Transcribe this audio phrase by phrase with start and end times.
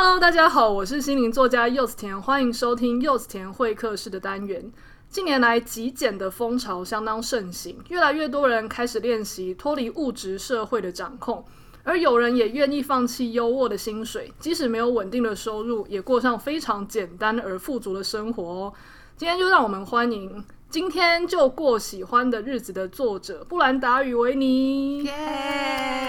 [0.00, 4.72] Hello，大家好，我是心灵作家柚子田，欢迎收听柚子田会客室的单元。
[5.08, 11.44] 近年来，极简的风潮相当盛行，越来越多人开始练习脱离物质社会的掌控，
[11.82, 18.72] 而有人也愿意放弃优渥的薪水，即使没有稳定的收入，也过上非常简单而富足的生活哦。
[19.16, 25.02] 今天就让我们欢迎今天就过喜欢的日子的作者布兰达·与维尼。
[25.02, 25.14] 耶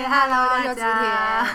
[0.10, 1.48] ，Hello，大家。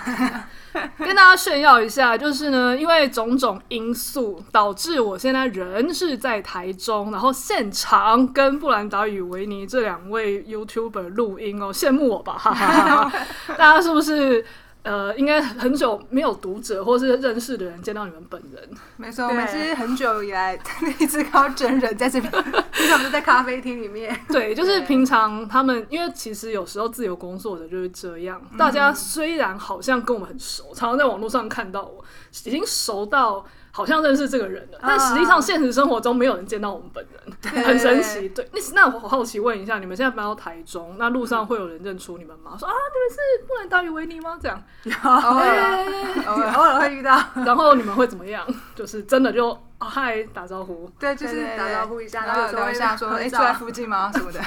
[0.98, 13.26] 跟大家炫耀一下，就是呢，因为种种因素导致我现在人是在台中，然后现场跟布兰达与维尼这两位 YouTuber 录音哦，羡慕我吧，哈哈哈哈！
[13.58, 14.42] 大家是不是？
[14.84, 18.68] 呃，应该很久没有读者或是认识的人见到你们本人。
[18.96, 22.30] 没错，我们是很久以来第一次看到真人在这边，
[22.70, 24.14] 平常是在咖啡厅里面。
[24.28, 28.40] 对，就是平常他们，因为其实有时候自由工作的就是这样。
[28.58, 32.04] 大家虽然好像跟我们很熟，常常在网络上看到我，
[32.44, 33.44] 已经熟到。
[33.76, 38.28] 好像认识这个人了，但实际上现实生活中没有人见到我们本人，很神奇。
[38.28, 42.56] 对，那那我好奇问一下，你们现在搬到台中，那路上会有人认出你们吗？
[42.56, 44.38] 说啊，你们是布兰达与维尼吗？
[44.40, 44.62] 这样，
[45.02, 48.46] 偶尔 偶尔会遇到， 然后你们会怎么样？
[48.76, 49.58] 就是真的就。
[49.80, 50.90] 嗨，打招呼。
[50.98, 54.10] 对，就是打招呼一下，然后聊一下，说：“哎，住在附近吗？
[54.14, 54.40] 什么的，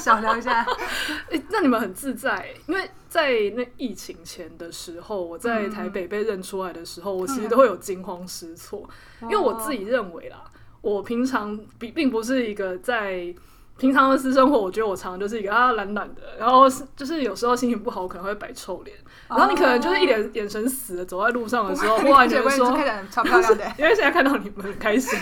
[0.00, 0.66] 小聊一下。”
[1.30, 8.88] 哎，那你们很自在，因为在那疫情前的时候，我在台北被认出来的时候，我其实都会有惊慌失措，
[9.24, 10.42] 因为我自己认为啦，
[10.80, 13.34] 我平常并并不是一个在。
[13.78, 18.96] 平常的私生活，我觉得我常常就是一个啊懒懒的，然后就是有时候心情不好，我可能会摆臭脸，
[19.36, 22.66] 然后你可能就是一脸眼神死的走在路上的时候，忽然觉得说，
[23.10, 25.18] 超漂亮的， 因为现在看到你们很开心，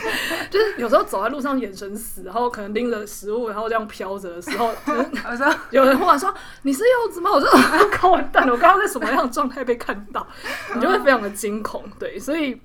[0.51, 7.31] 就是有时候走在路上眼神死，然后可能拎着食物，然后这样飘着的时候， 我说有人忽然说你是柚子吗？
[7.33, 7.49] 我说
[7.93, 10.27] 靠完蛋了，我刚刚在什么样的状态被看到，
[10.75, 12.61] 你就会非常的惊恐，对，所以。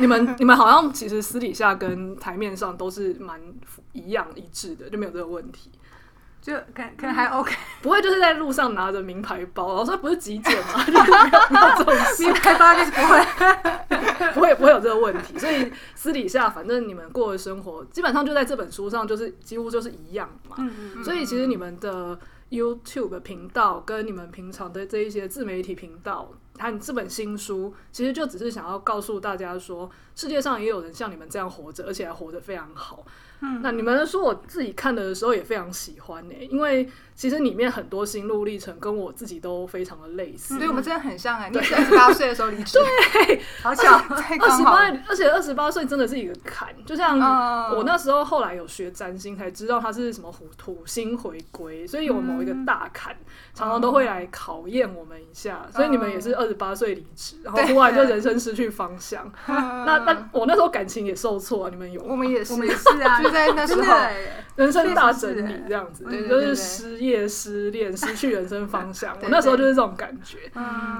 [0.00, 3.40] 你们 你们好像其实私底下跟台面上都是蛮
[3.92, 5.72] 一样一致的，就没有这个问题，
[6.40, 10.82] 就可可能还 OK，不会就是在路上拿着名牌包，然后说不是极简吗？
[10.86, 15.38] 就是没有没有这种 名牌包就是不会， 不会不会有这个问题。
[15.38, 20.56] 所以私底下反正你们过的生活基本上就在这本书上，就是几乎就是一样嘛。
[20.58, 22.18] 嗯嗯嗯，所以其实你们的
[22.50, 26.30] YouTube 频道跟你们平常的这一些自媒体频道。
[26.60, 33.04] 还有这本新书，其实就只是想要告诉大家说，世界上也有人像你们这样活着，而且还活得非常好。
[33.40, 41.50] 嗯，那你们说我自己看的时候也非常喜欢呢、欸，因为其实里面很多心路历程跟我自己都非常的类似，所以我们真的很像哎、欸。
[41.50, 42.78] 你是二十八岁的时候离职，
[43.12, 47.18] 对，好巧，二十八，而且二十八岁真的是一个坎，就像
[47.76, 53.16] 我那时候后来有学占星才知道它是什么土土星回归，所以有某一个大坎，
[53.54, 55.66] 常常都会来考验我们一下。
[55.74, 59.30] 所以你们也是二十八岁离职，然后突然就人生失去方向。
[59.46, 62.00] 那那我那时候感情也受挫啊，你们有？
[62.02, 63.20] 我们也是，我们也是啊。
[63.30, 63.96] 在那时候，
[64.56, 69.16] 人生大整理这样子，就是失业、失恋、失去人生方向。
[69.22, 70.38] 我那时候就是这种感觉，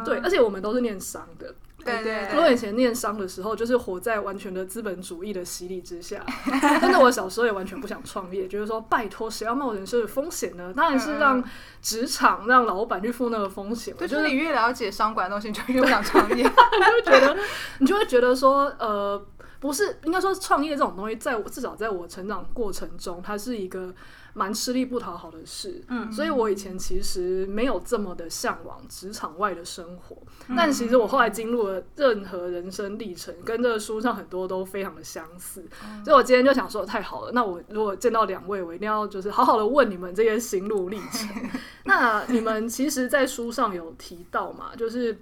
[0.04, 1.54] 对，而且我们都是念商的。
[1.84, 6.22] 对对，我以前念商的时候，就是活在完全的资本主义的洗礼之下。
[6.80, 10.70] 真的，我小时候也完全不想创业，就是说，拜托，谁要冒人生的风险呢？
[10.76, 11.42] 当然是让
[11.80, 13.94] 职场、让老板去付那个风险。
[13.96, 17.34] 对，就是你越了解商管的东西，你就越不想创业， 你就觉得，
[17.78, 19.24] 你就会觉得说，呃。
[19.60, 23.92] 不是，应该说创业这种东西，在我至少在我成长过程中，它是一个
[24.34, 25.82] 蛮吃力不讨好的事。
[25.88, 30.16] 嗯，所以我以前其实没有这么的向往职场外的生活。
[30.46, 35.64] 嗯，但其实我后来经历了任何人生历程，跟这个书上很多都非常的相似。
[35.84, 41.28] 嗯，所以我今天就想说，太好了，那我如果见到两位，我一定要就是好好的问你们这些心路历程。
[41.84, 45.18] 那你们其实，在书上有提到嘛，就是。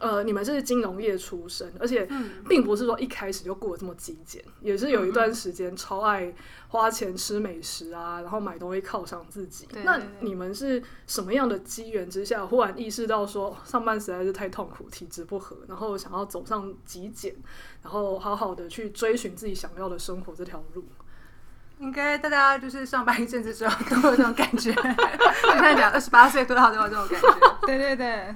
[0.00, 2.08] 呃，你们是金融业出身，而且
[2.48, 6.32] 并不是说一开始就过得这么极简，嗯、也是有一段时间超爱
[6.68, 9.68] 花钱吃美食啊，然后买东西犒赏自己。
[9.84, 17.34] 那你们是什么样的机缘之下，忽然意识到说上班实在是太痛苦，体质不合，然后想要走上极简，
[17.82, 20.84] 然后好好的去追寻自己想要的生活这条路？
[21.80, 27.28] 应该大家就是上班一阵子之后都有这种感觉，你看讲二十八岁多少都有这种感觉。
[27.66, 28.34] 对对对。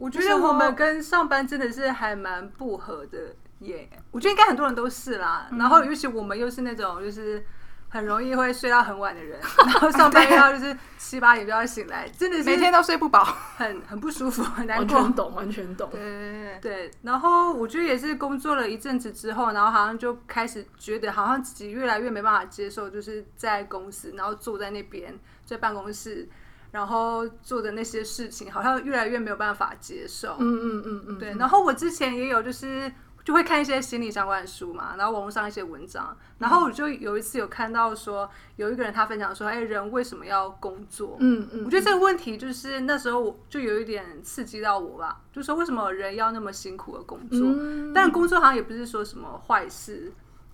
[0.00, 3.86] 我觉得我们跟上班真的是还蛮不合的耶。
[4.10, 5.46] 我觉得应该很多人都是啦。
[5.58, 7.44] 然后尤其我们又是那种就是
[7.90, 13.22] 很容易会睡到很晚的人，然后上班又要就是七八点就要醒来，真的是每天都睡不饱，
[13.56, 14.96] 很很不舒服，很难过。
[14.96, 15.90] 完全懂，完全懂。
[15.90, 16.90] 对对对。
[17.02, 25.14] 然后我觉得也是工作了一阵子之后，然后好像就开始觉得好像自己越来越没办法接受，就是在公司，然后坐在那边
[25.44, 26.26] 在办公室。
[26.70, 30.36] 然后做的那些事情，好像越来越没有办法接受。
[30.38, 31.34] 嗯嗯嗯嗯，对。
[31.38, 32.92] 然后我之前也有就是。
[33.22, 41.18] 就会看一些心理相关的书嘛，然后网络上一些文章，然后我就有一次有看到说，有一个人他分享说，哎，人为什么要工作？
[41.20, 47.40] 嗯嗯，我觉得这个问题就是那时候我就有一点刺激到我吧，就说为什么人要那么辛苦的工作？
[47.42, 50.10] 嗯、但工作好像也不是说什么坏事，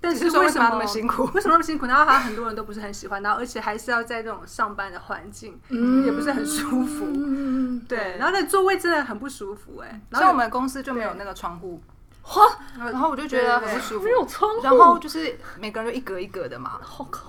[0.07, 1.25] 但是 为什么，那么辛苦？
[1.35, 1.87] 为什么那么辛苦？
[1.87, 7.07] 然后好像很多人都不是很喜欢，然后而且还是要在这种上班的环境，嗯、也不是很舒服。
[7.13, 10.01] 嗯、对，然后那座位真的很不舒服哎、欸。
[10.11, 11.81] 然后像我们公司就没有那个窗户。
[12.29, 12.43] 哈，
[12.77, 14.05] 然后我就觉得很不舒服。
[14.05, 16.81] 没有窗户，然后就是每个人就一格一格的嘛，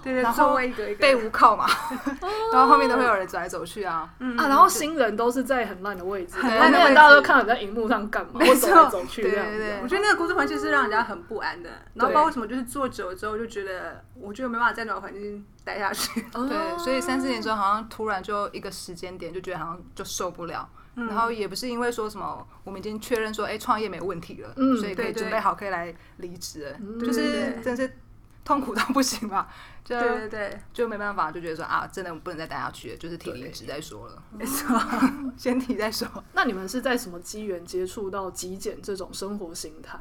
[0.03, 1.67] 对对，然后一格一格，背无靠嘛，
[2.51, 9.75] 然后后面都会有人走来走去啊，啊，然后新人都是在很烂的位置，很烂的位置，大家都看你在荧幕上干嘛，走来走去这样子。
[9.83, 16.25] 我觉得那个工作环境是让人家很不安的，然后不知道为什么就是坐久了之后就觉得，我觉得没办法在那种环境待下去。
[16.33, 20.67] 对，所以三四年之后好像突然就一个时间点就觉得好像就受不了。
[20.97, 27.97] 然后也不是因为说什么，我们已经确认说，哎，创业没有问题了，嗯、所以可以准备好可以来离职就是真是
[28.43, 29.47] 痛苦到不行吧？
[29.85, 34.75] 就对对对，就没办法，就觉得说啊，真的不能再待下去了，就是提离职再说了，没错，
[35.37, 36.07] 先提再说。
[36.33, 39.99] 那你们是在什么机缘接触到极简这种生活形态？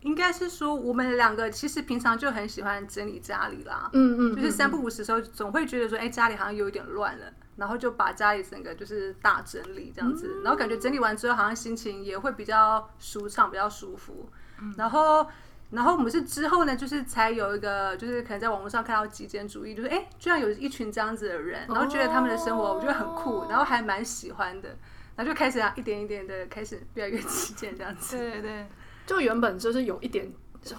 [0.00, 7.26] 应该是说，我们两个其实平常就很喜欢整理家里啦，嗯嗯，就是三不五时的时候，总会觉得说，哎，家里好像有一点乱了。
[7.56, 14.28] 然后就把家里整个就是大整理这样子，嗯、然后感觉整理完之后好像心情也会比较舒畅，比较舒服。
[14.60, 15.26] 嗯、然后，
[15.70, 24.68] 然后我们是之后呢，就是才有一个，就是可能在网络上看到极简主义，就是哎，居然有一群这样子的人，然后觉得他们的生活我觉得很酷，然后还蛮喜欢的，
[25.16, 28.18] 然后就开始啊一点一点的开始越来越极简这样子。
[28.18, 28.66] 对对对，
[29.06, 30.30] 就原本就是有一点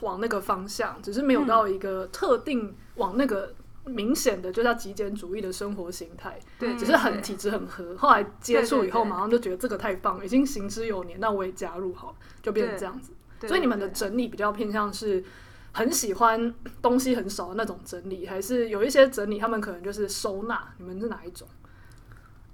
[0.01, 3.51] 往那个方向，只是没有到一个特定往那个。
[3.87, 7.95] 明显的就叫极简主义的生活形态，对，只是很体质很合。
[7.97, 13.13] 后来接触以后，马上就觉得这个太棒了，已经行之有年，那我也加入好了，就变成这样子。
[13.47, 15.23] 所以你们的整理比较偏向是
[15.71, 20.73] 很喜欢东西很少的那种整理，还是有一些整理他们可能就是收纳？
[20.77, 21.47] 你们是哪一种？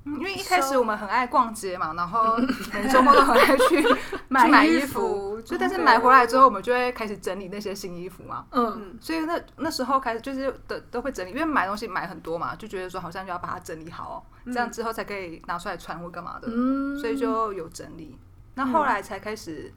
[0.06, 2.36] 因为一开始我们很爱逛街嘛，然后
[2.74, 3.82] 每周末都很爱去
[4.28, 8.45] 买衣服，就但是买回来之后，我们就会开始整理那些新衣服嘛。
[8.51, 16.48] 嗯，所以那那时候开始就是都都会整理，因为买东西买很多嘛，就觉得说好像就要把它整理好，这样之后才可以拿出来穿或干嘛的。
[16.50, 18.18] 嗯，所以就有整理。
[18.56, 19.74] 那后来才开始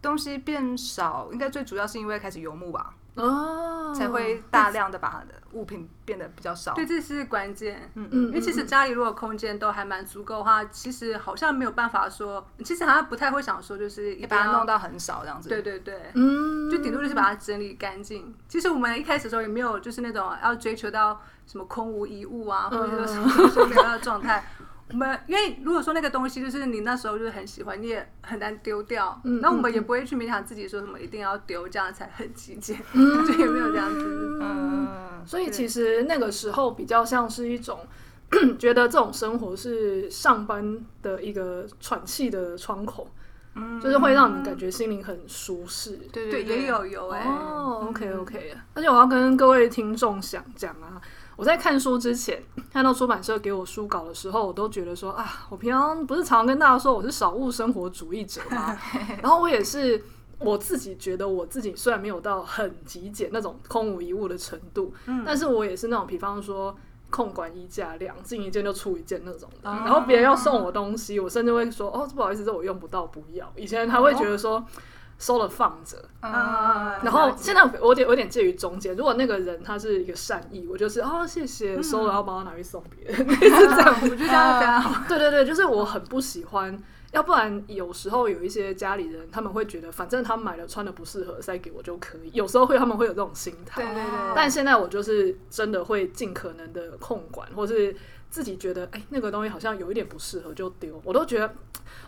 [0.00, 2.94] 东西变少，应该最主要是因为开始游牧吧。
[3.16, 5.22] 哦，才会大量的把
[5.52, 6.74] 物品变得比较少。
[6.74, 7.90] 对，这是关键。
[7.94, 15.48] 嗯嗯，因为其实家里如果空间都还蛮足够的话，其实好像没有办法说，其实好像不太会想说，就是一把它弄到很少这样子。
[15.48, 18.34] 对对对，嗯，就顶多就是把它整理干净。
[18.48, 24.44] 其实我们一开始的时候也没有就是那种要追求到什么空无一物啊，或者说什么什么样的状态。
[24.92, 37.80] 我们因为如果说那个东西就是你那时候就是很喜欢，你也很难丢掉，嗯，那我们也不会去勉强自己说什么一定要丢，这样才很极简，嗯， 就也没有这样子，嗯，所以其实那个时候比较像是一种
[38.60, 43.10] 觉得这种生活是上班的一个喘气的窗口，
[43.56, 51.02] 嗯，就是会让你感觉心灵很舒适，对对，也有有哎，哦，OK OK，而且我要跟各位听众想讲啊。
[51.36, 52.42] 我在看书之前，
[52.72, 58.76] 看到出版社给我书稿的时候，我都觉得说啊，我平常不是常常跟大家说我是少物生活主义者吗？
[59.22, 60.02] 然后我也是
[60.38, 66.74] 我自己觉得我自己虽然没有到很极简那种空无一物的程度，嗯，但是我也是那种比方说
[67.10, 69.70] 控管衣架两，进一件就出一件那种的。
[69.70, 73.52] 然后别人要送我东西，我甚至会说哦，不好意思，这我用不到，不要。
[73.56, 74.64] 以前他会觉得说。
[75.18, 76.32] 收了放着，嗯，
[77.02, 78.94] 然后现在我有点有点介于中间。
[78.94, 85.04] 如果那个人他是一个善意，我就是哦谢谢，收了然后把它拿去送别人， 是这样，我觉得这样非常好。
[85.08, 86.78] 对对对，就是我很不喜欢，
[87.12, 92.30] 要不然有时候有一些家里人他们会觉得，反正他买了穿的不适合，塞给我就可以。
[92.34, 94.32] 有时候会他们会有这种心态，对对对。
[94.34, 97.94] 但现在我就是真的会尽可能的控管，或是
[98.30, 101.54] 自己觉得哎那个东西好像有一点不适合就丢，我都觉得。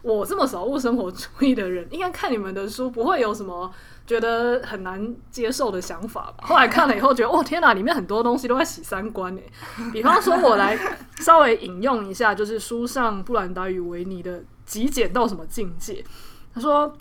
[0.02, 3.72] 我这么少物生活主义的人，应该看你们的书不会有什么
[4.06, 6.46] 觉得很难接受的想法吧？
[6.46, 9.40] 后来看了以后觉得，哦天哪，里面很多东西都在洗三观呢。
[9.92, 10.76] 比方说，我来
[11.18, 16.04] 稍微引用一下，就是书上布兰达与维尼的极简到什么境界。
[16.52, 16.92] 他说，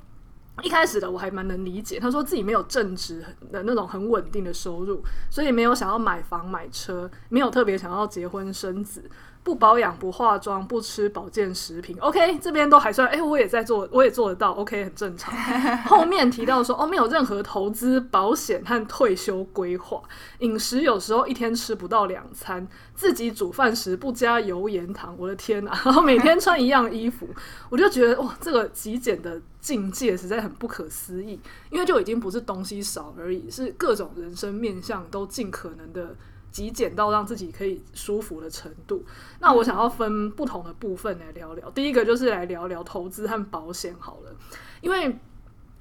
[0.64, 9.10] 一开始的我还蛮能理解，他说自己没有正职的那种很稳定的收入，所以没有想要买房买车，没有特别想要结婚生子。
[9.48, 11.96] 不保养、不化妆、不吃保健食品。
[12.01, 14.51] OK，这边都还算，哎、欸，我也在做，我也做得到。
[14.51, 15.34] OK，很正常。
[15.88, 20.01] 后面提到说，哦，没有任何投资、保险和退休规划。
[20.39, 25.16] 饮食有时候一天吃不到两餐，自己煮饭时不加油盐糖。
[25.18, 25.72] 我的天哪！
[25.86, 27.30] 然后每天穿一样衣服，
[27.70, 31.39] 我就觉得哇，这个极简的境界实在很不可思议。
[31.70, 36.13] 因为就已经不是东西少而已，是各种人生面向都尽可能的。
[36.58, 39.06] 极简到让自己可以舒服的程度。
[39.40, 41.70] 那我想要分不同的部分来聊聊。
[41.70, 44.36] 第一个就是来聊聊投资和保险好了。
[44.82, 45.16] 因为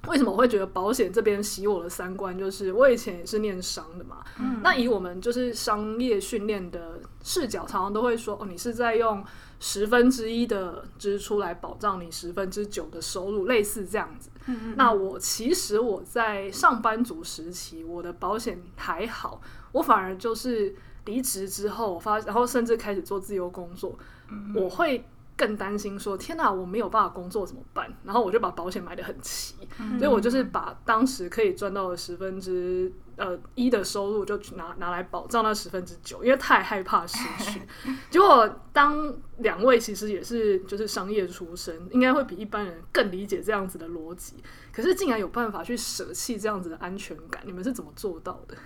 [0.07, 2.37] 为什么我会觉得保险这边洗我的三观？
[2.37, 4.23] 就是我以前也是念商的嘛。
[4.39, 4.59] 嗯。
[4.61, 9.25] 那以我们就是商业训练的视角，常常都会说：“哦，你是在用
[9.59, 14.73] 十分之一的支出来保障你十分之九的收入，类似这样子。”嗯嗯。
[14.77, 19.41] 那我其实我在上班族时期，我的保险还好。
[19.71, 23.97] 我反而就是离职之后，我发然后甚至开始做自由工作，
[24.29, 25.05] 嗯、我会
[25.35, 27.91] 更担心说：天哪，我没有办法工作怎么办？
[28.03, 37.61] 然后我就把保险买得很齐，嗯、所以我就是把当时可以赚到的十分之呃一的收入，就拿拿来保障那十分之九，因为太害怕失去。
[38.09, 44.43] 结果当两位其实也是就是商业出身，应该会比一般人更理解这样子的逻辑，
[44.73, 48.57] 可是竟然有办法去舍弃这样子的安全感，你们是怎么做到的？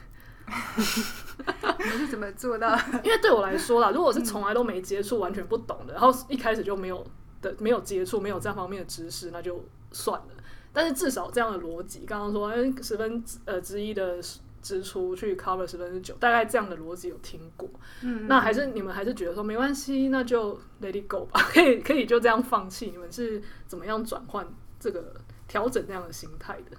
[1.79, 2.77] 你们是怎么做到？
[3.03, 7.05] 因为对我来说啦，如果是从来都没接触、完全不懂的，然后一开始就没有
[7.41, 10.27] 的、没有接触、没有这方面的知识，那就算了。
[10.73, 14.19] 但是至少这样的逻辑，刚刚说，哎，十分呃之一的
[14.61, 17.69] 支出去 cover 十分之九，大概这样的逻辑有听过。
[18.03, 22.91] 嗯，那还是你们还是觉得说没关系，那就 let it go 吧， 可以可以就这样放弃。
[22.91, 24.47] 你们是怎么样转换
[24.79, 25.15] 这个
[25.47, 26.77] 调整这样的心态的？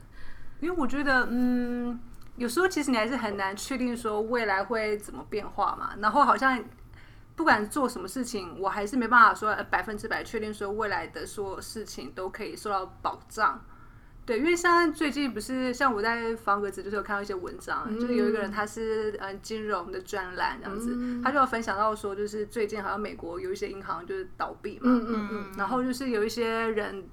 [0.60, 1.98] 因为我觉得，嗯。
[2.42, 6.60] 有时候其实你还是很难确定说未来会怎么变化嘛，然后好像
[7.36, 13.64] 不管做什么事情，我还是没办法说百分之百确定说未来的所有事情都可以受到保障。
[14.26, 27.04] 对，因为像最近不是像我在方格子就是有看到一些文章，嗯、就是有一个人他是嗯金融的专栏这样子，嗯、他就有分享到说，就是最近好像美国有一些银行就是倒闭嘛，嗯嗯嗯，然后就是有一些人。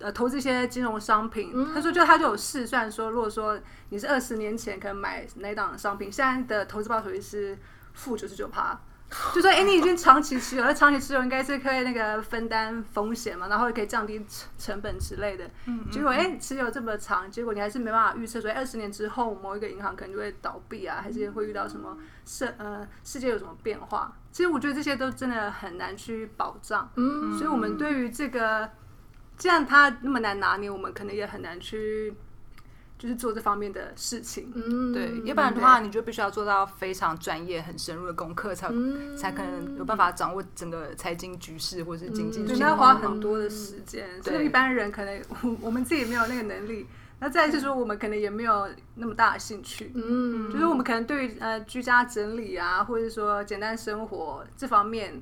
[0.00, 3.58] 呃，投资一些金融商品，嗯、他说就他就有试算说，如果说
[3.90, 7.56] 你是二十年前可能买哪档商品，现在的投资报酬率是
[7.92, 8.78] 负九十九趴，
[9.32, 15.48] 就说哎、欸，你已经长期持有，那长期持有应该是可以那个分担风险嘛，然后也可以降低成成本之类的。
[15.66, 21.96] 嗯、结果哎、欸，持有这么长，结果你还是没办法预测说二十年之后某一个银行可能就会倒闭啊，还是会遇到什么
[22.26, 24.12] 世呃世界有什么变化？
[24.32, 26.90] 其实我觉得这些都真的很难去保障。
[26.96, 28.68] 嗯，所以我们对于这个。
[29.36, 32.14] 既然它那么难拿捏，我们可能也很难去，
[32.96, 34.52] 就是做这方面的事情。
[34.54, 42.44] 嗯，对，要不然的话，你就必须要做到非常专业、很深入的功课，才、嗯、才可能有办法掌握整个财经局势或者是经济。
[42.44, 46.86] 对，要花很多的时间，嗯、所以一般人可能我我们自己也没有那个能力。
[47.18, 49.90] 那再是说，我们可能也没有那么大的兴趣。
[49.94, 55.20] 嗯，就是我们可能对于呃居家整理啊，或者说简单生活这方面。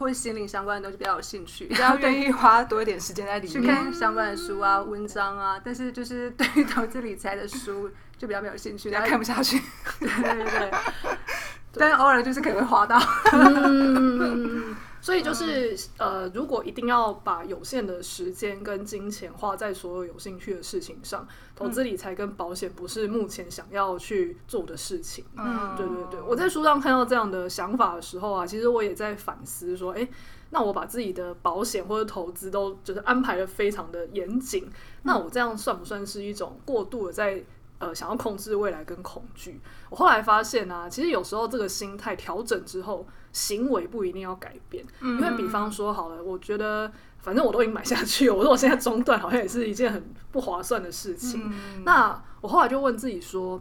[0.00, 5.60] 或者心灵相关的东西比较有兴趣，比较 愿意花多一点时间在里面去看相关的书啊、文章啊。
[5.62, 9.60] 但是就是 对于投资理财的书就比较没有兴趣，大家看不下去。
[10.00, 10.70] 对对对，
[11.72, 12.98] 对但偶尔就是可能会花到。
[13.32, 21.26] 嗯所以就是呃，如果一定要把有限的时间跟金钱花在所有有兴趣的事情上，
[21.56, 25.24] 投资理财跟保险不是目前想要去做的事情。
[25.36, 30.06] 嗯，对对对，我在书上看到这样的想法的时候啊，其实我也在反思说，哎，
[30.50, 34.68] 那我把自己的保险或者投资都就是安排的非常的严谨，
[35.04, 37.42] 那我这样算不算是一种过度的在
[37.78, 39.60] 呃想要控制未来跟恐惧？
[39.88, 43.06] 我后来发现啊，其实有时候这个心态调整之后。
[43.32, 51.52] 行为不一定要改变，因为比方说好了，我觉得反正我都已经买下去了，我说我现在中断好像也是一件很不划算的事情。
[51.84, 53.60] 那我后来就问自己说，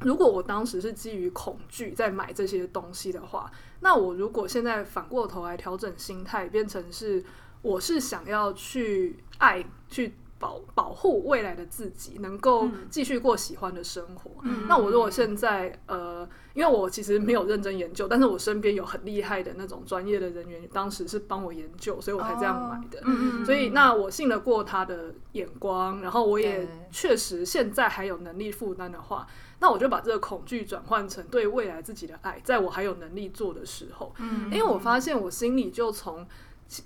[0.00, 3.50] 如果我当时是基于恐惧在买这些东西的话，
[3.80, 7.24] 那我如果现在反过头来调整心态，变成是
[7.62, 10.14] 我是想要去爱去。
[10.38, 14.30] 保保护未来的自己，能够继续过喜欢的生活。
[14.42, 23.00] 嗯、那我如果现在呃，因为我其实没有认真研究，但是我身边有很厉害的那种专业的人员，当时是帮我研究，所以我才这样买的。
[23.00, 29.26] 哦、所以那我信得过他的眼光，然后我也确实现在还有能力负担的话，
[29.58, 36.26] 那我就把这个恐惧转换成对未来自己的爱，在我还有能力做的时候，嗯、因为我发现我心里就从。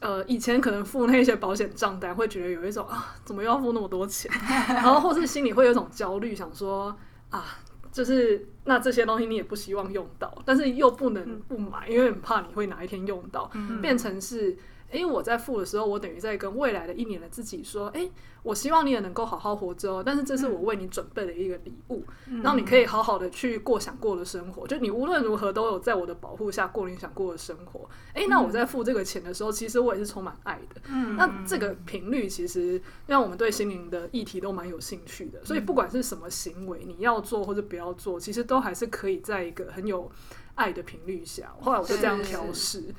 [0.01, 4.31] 呃，以前可能付那些保险账单，会觉得有一种啊，怎么又要付那么多钱？
[4.69, 6.97] 然后或是心里会有一种焦虑，想说
[7.31, 7.45] 啊，
[7.91, 14.57] 就是那这些东西你也不希望用到，但是又不能不买，因为很怕你会哪一天用到，变成是。
[14.93, 18.09] 因为我在付的时候，我等于在跟未来的一年的自己说：“哎，
[18.43, 20.03] 我希望你也能够好好活着哦。
[20.05, 24.67] 但是这是我为你准备的一个礼物，嗯、让你可以好好的去过想过的生活。
[24.67, 27.89] 就你无论如何都有在我的保护下过你想过的生活。
[28.13, 30.81] 哎，那我在付这个钱的时候，其实我也是充满爱的。
[30.89, 35.45] 嗯，那这个频率其实让我们对心灵的议题都蛮有兴趣的。
[35.45, 40.11] 所以不管是什么行为，你要做或者不要做，其实都还是可以在一个很有
[40.55, 41.55] 爱的频率下。
[41.61, 42.95] 后来我就这样调试，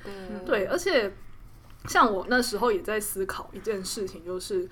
[0.46, 1.12] 对，而且。
[1.88, 4.70] 像我那时候也在思考一件事情，就是，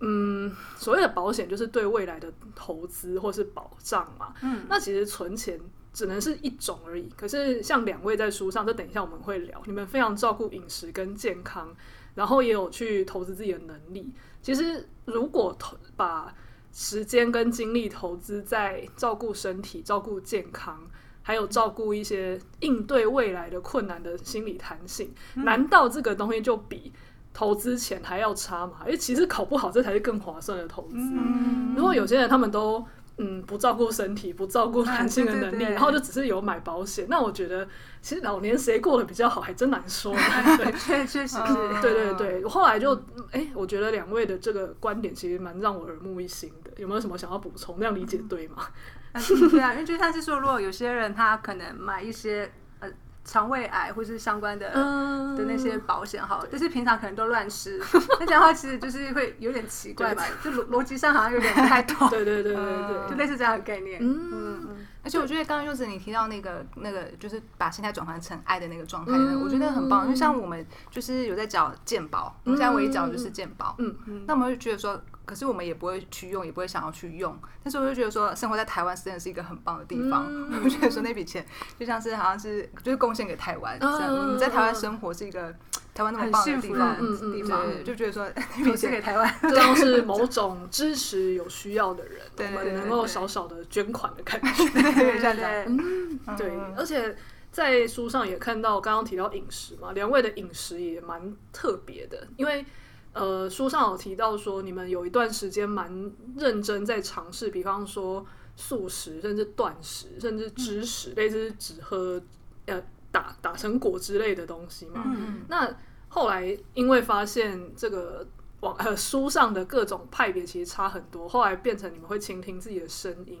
[0.00, 4.34] 嗯，所谓的保险就是对未来的投资或是保障嘛。
[4.42, 5.60] 嗯，那其实存钱
[5.92, 7.08] 只能是一种而已。
[7.16, 11.72] 可是像两位在书上，这等一下我们会聊，你们非常照顾饮食跟健康，
[12.14, 14.12] 然后也有去投资自己的能力。
[14.42, 16.34] 其实如果投把
[16.72, 20.89] 时间跟精力投资在照顾身体、照顾健康。
[21.30, 26.92] 还有照顾一些应对未来的困难的心理弹性，嗯、难道这个东西就比
[27.32, 28.78] 投资钱还要差吗？
[28.84, 30.96] 因为其实考不好，这才是更划算的投资。
[30.96, 32.84] 嗯、如果有些人他们都
[33.18, 37.64] 嗯不照顾身体，不照顾弹性的能力，啊、对对对，然后就只是有买保险，那我觉得
[38.02, 40.12] 其实老年谁过得比较好，还真难说。
[40.58, 41.80] 对，确确实是。
[41.80, 42.92] 对对对，后来就
[43.30, 46.72] 哎、欸，我觉得两位的这个观点其实蛮让我耳目一新的。
[46.78, 47.76] 有没有什么想要补充？
[47.78, 48.56] 那样理解对吗？
[48.58, 48.99] 嗯、
[49.50, 52.88] 对啊，因为就像是说，如果有些人他可能买一些呃
[53.24, 57.80] 肠胃癌或是相关的、嗯、的那些保险，哈，但是平常可能都乱吃，
[58.20, 60.24] 那这样的话其实就是会有点奇怪吧？
[60.42, 62.08] 就逻逻辑上好像有点不太 懂。
[62.08, 63.98] 对对对对对，就类似这样的概念。
[64.00, 64.86] 嗯嗯。
[65.02, 70.04] 而且我觉得刚刚柚子你提到那个那个就是把心态转换成爱的那个状态，嗯、我觉得很棒。
[70.04, 73.74] 因为像我们就是有在讲健保，我们现在唯一缴就是健保。
[73.78, 74.24] 嗯嗯。
[74.26, 75.00] 那我们就觉得说。
[75.30, 77.38] 可是我们也不会去用，也不会想要去用。
[77.62, 80.26] 但是我就觉得说，生活在台湾真的是一个很棒的地方。
[80.64, 81.46] 我觉得说那笔钱
[81.78, 83.76] 就像是好像是就是贡献给台湾。
[83.76, 85.54] 你在台湾生活是一个
[85.94, 86.96] 台湾那么棒的地方，
[87.32, 94.64] 地方就觉得说 那笔钱给台湾，这样是某种支持有需要的人，我们能够小小的捐款的感觉。
[94.72, 96.50] 对对对，嗯，对。
[96.76, 97.16] 而且
[97.52, 102.66] 在书上也看到，刚刚提到饮食嘛，两位的饮食也蛮特别的，因为。
[103.12, 108.24] 呃，书上有提到说，你们有一段时间蛮认真在尝试，比方说
[108.54, 112.22] 素食，甚至断食，甚至只食，嗯、类似只喝
[112.66, 112.80] 呃
[113.10, 115.02] 打打成果之类的东西嘛。
[115.06, 115.76] 嗯、那
[116.08, 118.24] 后来因为发现这个
[118.60, 123.40] 网呃书上的各种派别其实差很多，后来变成你们会倾听自己的声音。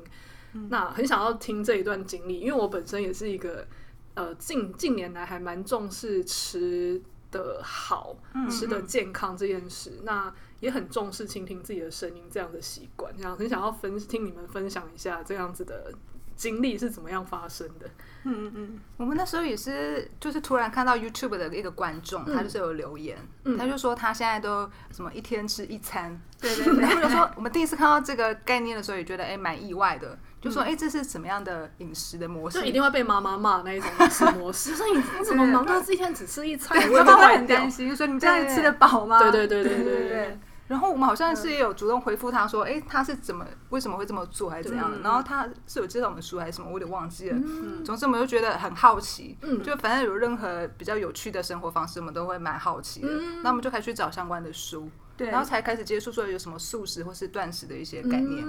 [0.54, 3.64] 嗯、那很想要听这一段经历，因为我本身也是一个
[4.14, 7.00] 呃近近年来还蛮重视吃。
[7.30, 8.16] 的好，
[8.50, 15.92] 吃的健康这件事，嗯、那也很重视倾听自己的声音这样的习惯，这样很想要分听你们分享一下这样子的
[16.36, 17.90] 经历是怎么样发生的。
[18.24, 30.18] 嗯嗯嗯，我们那时候也是，就是突然看到 YouTube 的一个观众，嗯、他就是有留言，嗯、他就说他现在都什么一天吃一餐，对对对， 或者说我们第一次看到这个概念的时候，也觉得哎蛮意外的。
[30.40, 32.58] 就说：“哎，这是什么样的饮食的模式？
[32.58, 34.72] 就一定会被妈妈骂那一种饮食模式。
[34.74, 36.78] 所以你怎么忙到一天只吃一餐？
[36.90, 39.18] 妈妈会很担心，说你这样吃得饱吗？
[39.20, 40.38] 对对对对对对。
[40.70, 45.00] 然后我们好像是也有主动回复他说：哎，他是怎么为什么会这么做，还是怎样的？
[45.00, 46.68] 然后他是有介绍我们书还是什么？
[46.68, 47.36] 我有点忘记了。
[47.84, 49.36] 总之我们就觉得很好奇。
[49.64, 53.08] 就反正有任何比较有趣的生活方式，我们都会蛮好奇的。
[53.42, 58.42] 那我们就开始去找相关的书。”然后才开始接触说有什么素食或是断食的一些概念。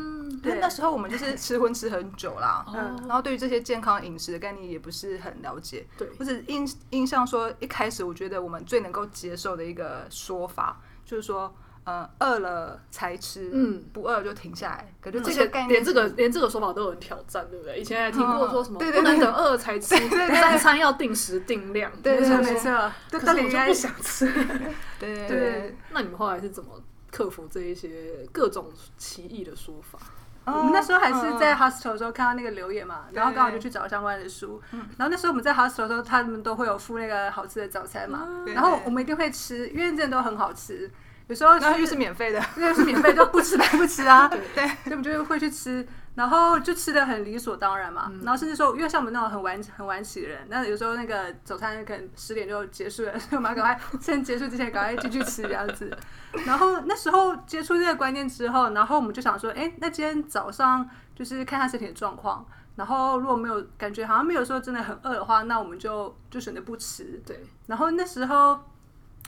[0.44, 5.88] 那时候我们就是 吃荤吃很久啦，嗯，然后对于这些健康饮食的概念也不是很了解。
[5.98, 11.52] 对，或者印印象说一开始我觉得我们最能够接受的一个说法就是说。
[11.84, 14.94] 呃，饿了才吃，嗯，不饿就停下来。
[15.02, 17.80] 可是这个概念，连这个连这个说法都有人挑战，对不对？
[17.80, 21.92] 以前还听过说什么不能等饿了才吃， 三餐要定时定量。
[22.04, 22.92] 对对，没错。
[23.12, 24.32] 可是我就不想吃。
[25.00, 25.78] 对对对。
[25.90, 26.70] 那你们后来是怎么
[27.12, 27.90] 克服这一些
[28.32, 29.98] 各种奇异的说法？
[30.46, 34.62] 我们那时候还是在 hostel 的时候看到那个留言嘛，然后刚好就去找相关的书。
[34.72, 40.90] 然后那时候我们在 hostel 的时候，他们都会有附那个好吃的早餐嘛，然后我们一定会吃，因为真的都很好吃。
[41.32, 44.28] 有时候然后又是免费的， 又是免费，就不吃白不吃啊。
[44.54, 48.12] 对，所以我们就会去吃，然后就吃的很理所当然嘛。
[48.22, 55.98] 然后甚至说，因为像我们那种很晚很晚起的人，那有时候那个早餐可能十点就结束了，所以我们要赶快趁结束之前赶快进去吃这样子。
[56.46, 67.22] 然后那时候接触这个观念之后，然后我们就想说，哎，那今天早上就是看他身体的状况，然后如果没有感觉好像没有说真的很饿的话，那我们就就选择不吃。
[67.26, 68.60] 对，然后那时候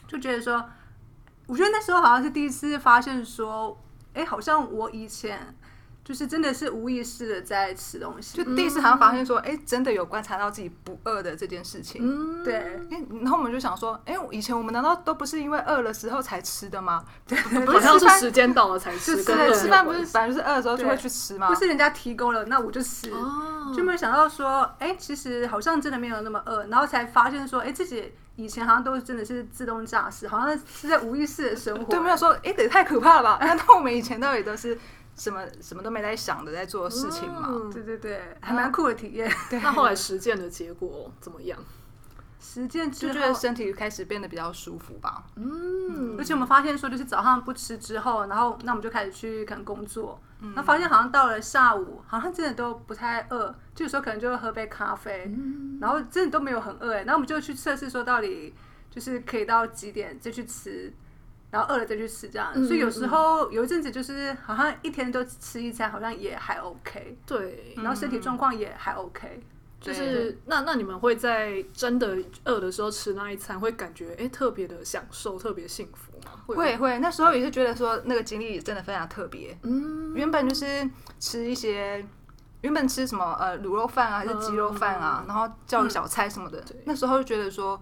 [0.06, 0.70] 就觉得说。
[1.47, 3.77] 我觉得那时候好像是第一次发现说，
[4.13, 5.56] 哎，好像我以前
[6.04, 12.02] 就是真的是无意识的在吃东西，就第一次好像发现说，哎、欸，真的有观察到自己不饿的这件事情。
[12.04, 12.54] 嗯，对。
[13.22, 17.06] 然后我们就想说，哎、欸，以前我们难道都不是因为饿的时候才吃的吗？
[17.26, 19.16] 对，好像是时间到了才吃。
[19.16, 21.48] 是对，吃饭不是反正就是饿的时候就会去吃吗？
[21.48, 23.10] 不是人家提供了，那我就吃。
[23.12, 23.74] 哦。
[23.74, 31.86] 就没有想到说，哎、欸，其实好像真的没有那么饿，然后才发现说，哎、欸，自己以前好像都是真的是自动驾驶，好像是在无意识的生活。
[31.86, 33.38] 对，没有说，哎、欸，这也太可怕了吧？
[33.46, 34.78] 难道我们以前到底都是？
[35.15, 37.47] 什么什么都没在想的，在做事情嘛？
[37.49, 39.32] 嗯、对对对，还蛮酷的体验。
[39.49, 41.58] 对，那后来实践的结果怎么样？
[42.39, 45.23] 实践之后，就觉得身体开始变得比较舒服吧。
[45.36, 58.54] 嗯，而且我们发现说，就是早上不吃之后，然后那我们就开始去可能工作，那、嗯、发现好像到了下午，好像真的都不太饿，就有时候可能就会喝杯咖啡，嗯、然后真的都没有很饿哎，然后我们就去测试说，到底
[58.89, 60.91] 就是可以到几点再去吃。
[61.54, 67.16] 然后饿了再去吃，这样，嗯、所以有时候有一阵子就是好像一天都吃一餐，好像也还 OK。
[67.28, 69.39] 对，然后身体状况也还 OK。
[69.80, 76.32] 就是那那你们会在真的饿的时候吃那一餐，会感觉哎特别的享受，特别幸福吗？
[76.48, 79.56] 会会，那时候也是觉得说那个经历真的非常特别。
[79.62, 80.89] 嗯，原本就是
[81.20, 82.04] 吃一些，
[82.62, 87.80] 原本吃什么呃卤肉饭啊，还是鸡肉饭啊，嗯、然后叫个小菜什么的，嗯、那时候就觉得说。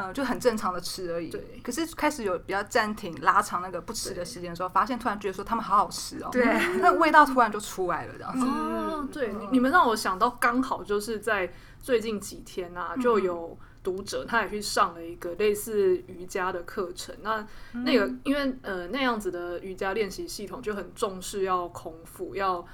[0.00, 1.30] 嗯，就很正常的吃而已。
[1.30, 1.60] 对。
[1.62, 6.28] 可是开始有比较暂停、拉长那个不吃的时间的时候，发现突然觉得说他们好好吃哦。
[6.32, 6.44] 对。
[6.80, 8.46] 那味道突然就出来了，这样子。
[8.46, 17.14] 哦，对，你们让我想到，刚好就是在最近几天啊，就有读者他也去上了一个类似瑜伽的课程。
[17.22, 22.64] 那那个因为呃那样子的瑜伽练习系统就很重视要空腹，要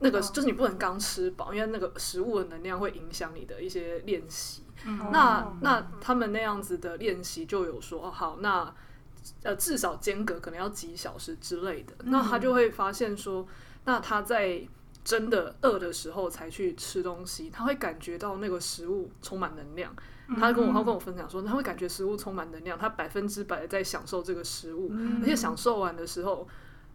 [0.00, 4.62] 那个就是你不能刚吃饱，因为那个食物的能量会影响你的一些练习。
[4.86, 8.74] 嗯、那那他们那样子的练习就有说哦好，那
[9.42, 11.94] 呃至少间隔可能要几小时之类的。
[12.00, 13.46] 嗯、那他就会发现说，
[13.84, 14.66] 那他在
[15.04, 19.94] 真的饿的时候才去吃东西，他会感觉到那个食物充满能量。
[20.28, 26.46] 嗯、他跟我他跟我分享说，他会感觉食物充满能量，他百分之百的在享受这个食物，嗯、而且享受完的时候，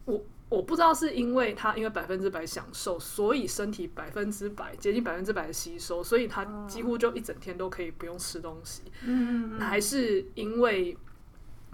[0.05, 0.21] 我。
[0.47, 8.83] 我不知道是因为他因为百分之百享受，所以身体百分之百接近百分之百的吸收，所以他几乎就一整天都可以不用吃东西。
[9.03, 10.95] 嗯，还是因为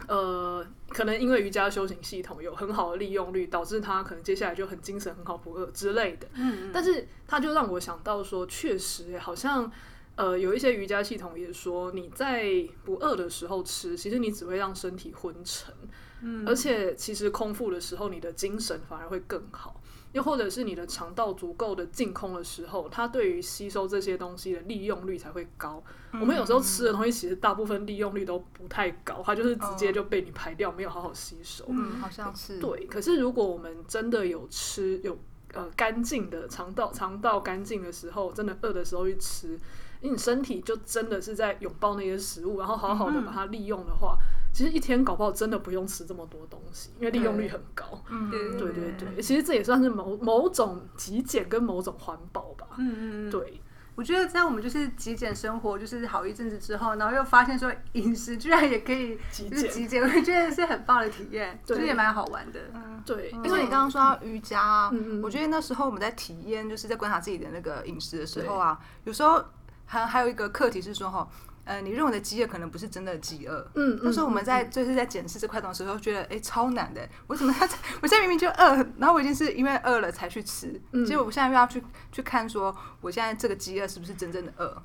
[0.08, 6.28] 呃，可能因为瑜伽修行系统有很好的利用率，导致他可能接下来就很精神、很好、不饿之类的。
[6.34, 9.70] 嗯，但是他就让我想到说，确实好像
[10.16, 12.46] 呃，有一些瑜伽系统也说，你在
[12.86, 15.74] 不饿的时候吃，其实你只会让身体昏沉。
[16.22, 19.82] 嗯，而且其实空腹的时候，你的精神反而会更好。
[20.14, 25.82] 又或者是你的肠道足够的净空的时候，它对于吸收这些东西的利用率才会高。
[26.12, 31.64] 嗯、我们有时候吃的东西，其实大部分利用率都不太高，它就是直接就被你排掉，没有好好吸收。
[31.70, 32.60] 嗯，好像是。
[32.60, 35.18] 对，可是如果我们真的有吃，有
[35.54, 39.58] 呃干净的肠道，肠道干净的时候，真的饿的时候去吃，
[40.02, 44.18] 你身体就真的是在拥抱那些食物，然后好好的把它利用的话。
[44.20, 47.86] 嗯其实一天搞不好真的不用吃这么多东西，因为利用率很高。
[48.10, 52.68] 嗯，对对对，其实这也算是某某种极简跟某种环保吧。
[52.78, 53.62] 嗯嗯对，
[53.96, 62.60] 我觉得在我们就是极简生活就是好一阵子之后，然后又发现说饮食居然也可以极简，极简，我觉得是很棒的体验，其实也蛮好玩的。
[62.74, 69.42] 嗯，对，因为你刚刚说到瑜伽，嗯，我觉得那时候我们在体验，就是在观察自己的那个饮食的时候啊，有时候
[69.86, 71.26] 还还有一个课题是说哈。
[71.72, 73.66] 呃，你认为的饥饿可能不是真的饥饿。
[73.76, 77.08] 嗯，但是我们在就是在检视这块东西的时候，觉得哎、欸，超难的。
[77.28, 77.66] 为什么他？
[78.04, 80.82] 我现在明明就饿，然后我已经是因为饿了才去吃。
[80.92, 81.82] 嗯，结果我现在又要去
[82.12, 84.84] 去看，说我现在这个饥饿是不是真正的饿？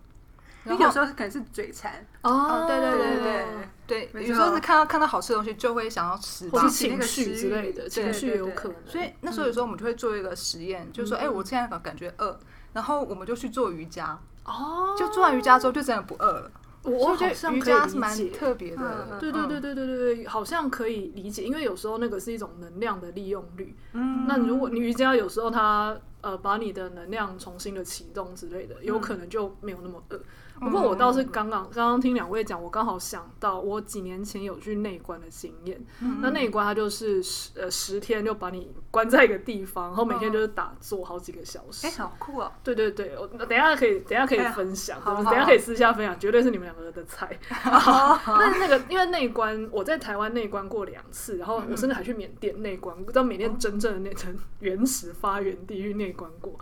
[0.63, 2.07] 你有时候可能是嘴馋。
[2.23, 3.47] 哦，对对对
[3.87, 8.77] 对对，有时候是看到看到好吃的东西就会想要吃，或是情绪之类的情绪有可能。
[8.87, 12.39] 所以那时候有时候我们就会做一个实验，就是说，哎，我现在感觉饿，
[12.73, 14.17] 然后我们就去做瑜伽。
[14.45, 16.51] 哦，就做完瑜伽之后就真的不饿了。
[16.87, 23.77] 我好像可以理解，特别的，对对对对对对对，好像可以理解，因为有时候那个是一种能量的利用率。
[23.93, 30.21] 嗯，那如果你瑜伽有时候它呃把你的能量重新的启动之类的，有可能就没有那么饿。
[30.61, 35.81] 不过我倒是刚刚刚刚听两位讲，我刚好想到我几年前有去内观的经验。
[36.21, 41.87] 那内观它就是十呃十天就把你关在一个地方，然后每天就是打坐好几个小时。
[41.87, 42.51] 哎，好酷哦！
[42.65, 47.39] 对对对，我等下可以等下可以分享，等下可以私下分享，绝对是你们两个的菜。
[47.51, 56.57] 那 那个因为内观，我在台湾内观过两次，然后我甚至还去缅甸内观，不知道缅甸真正的那层原始发源地域内观过。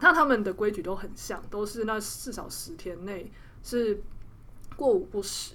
[0.00, 3.30] 那他们的规矩都很像，都是那至少十天内。
[3.64, 4.00] 是
[4.76, 5.54] 过午不食，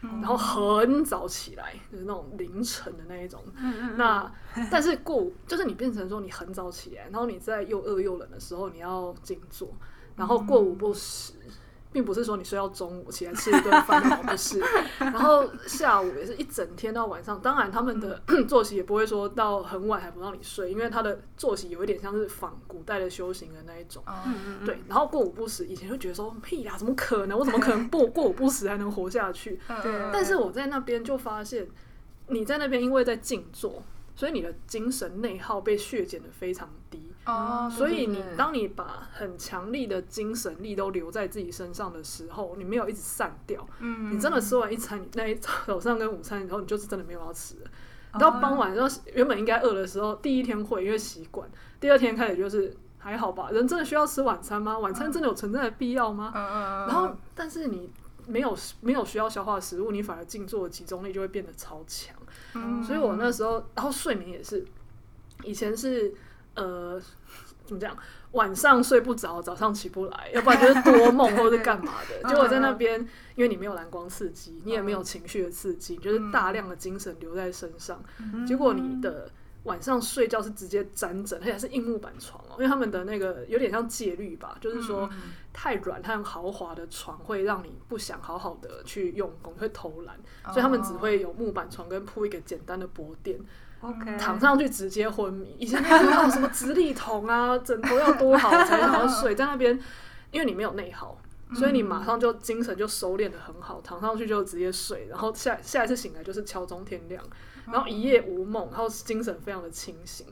[0.00, 3.42] 然后很早起来，就是那种凌晨的那一种。
[3.96, 4.30] 那
[4.70, 9.68] 但是过午就是你变成说你很早起来，然后你在又饿又冷的时候你要静坐，
[10.14, 11.32] 然后过午不食。
[11.96, 14.62] 并不是说你睡到中午起来吃一顿饭，不是。
[15.00, 24.04] 然后下午也是一整天到晚上，当然他们的 作息也不会说到很晚还不让你睡，因为他的作息有一点像是仿古代的修行的那一种。
[24.66, 24.78] 对。
[24.86, 27.38] 然后过午不食，以前就觉得说屁呀，怎么可能？
[27.38, 29.58] 我怎么可能不过午不食还能活下去？
[30.12, 31.66] 但是我在那边就发现，
[32.26, 33.82] 你在那边因为在静坐。
[34.18, 47.70] 所以你的精神内耗被削减的非常低，哦，所以你当你把很强力的精神力都留在自己身上的时候，你没有一直散掉，嗯，你真的吃完一餐，你那一早上跟午餐以后，你就是真的没有要吃了。
[48.18, 51.46] 到傍晚，然后原本应该饿的时候，第一天会因为习惯，
[51.78, 53.50] 第二天开始就是还好吧。
[53.50, 54.78] 人真的需要吃晚餐吗？
[54.78, 56.30] 晚餐真的有存在的必要吗？
[56.88, 57.90] 然后，但是你
[58.26, 62.16] 没有没有需要消化的食物，你反而静坐的集中力就会变得超强。
[62.82, 64.64] 所以我那时候，然后睡眠也是，
[65.42, 66.14] 以前是
[66.56, 67.00] 呃，
[67.64, 67.96] 怎么讲？
[68.32, 72.28] 晚上睡不着，早上起不来，要不然就是多梦 或者是干嘛的。
[72.28, 73.00] 结果在那边，
[73.34, 78.02] 因为你没有蓝光刺激，你也没有情绪的刺激，就是大量的精神留在身上。
[78.46, 79.30] 结果你的
[79.62, 85.08] 晚上睡觉是直接沾枕，而且还是硬木板床哦，因为他们的那个有点像戒律吧，就是说
[85.52, 90.14] 太软太豪华的床会让你不想好好的去用功，会偷懒，
[90.52, 93.40] 所以他们只会有木板床跟铺一个简单的薄垫
[93.80, 95.56] ，OK，躺上去直接昏迷。
[95.58, 99.78] 以前那种什么直立桶啊，枕头要多好才好睡，在那边，
[100.30, 101.18] 因为你没有内耗。
[101.54, 107.22] 所以你马上就精神就收敛的很好，躺上去就直接睡，然后下下一次醒来就是敲钟天亮，
[107.66, 110.26] 然后一夜无梦，然后精神非常的清醒。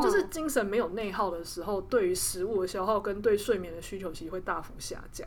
[0.00, 5.26] 就是精神没有内耗的时候，对于食物的消耗跟对睡眠的需求其实会大幅下降。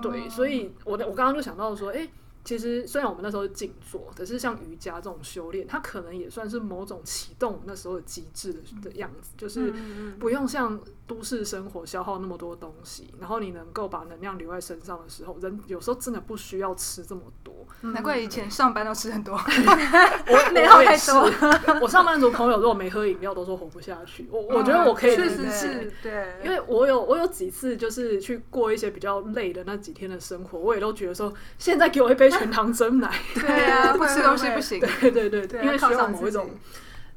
[0.00, 2.08] 对，所以我我刚刚就想到说，哎。
[2.46, 9.74] 其实虽然我们那时候是静坐，可是像瑜伽这种修炼，它可能也算是某种启动那时候的机制的的样子，就是
[10.20, 17.52] 不用像都市生活消耗那么多东西，然后你能够把能量留在身上的时候，人有时候真的不需要吃这么多。
[17.92, 19.34] 难怪以前上班都吃很多，
[20.30, 21.80] 我内耗太多。
[21.80, 24.28] 我上班族朋友如果没喝饮料，都说活不下去。
[24.30, 32.30] 我我觉得我可以确实是，对，因为我有我有几次就是去过一些比较累的那几天的生活，我也都觉得说，现在给我一杯。
[32.38, 34.80] 全糖蒸奶， 对啊，不吃东西不行。
[34.80, 36.50] 对对对对，因为需要某一种，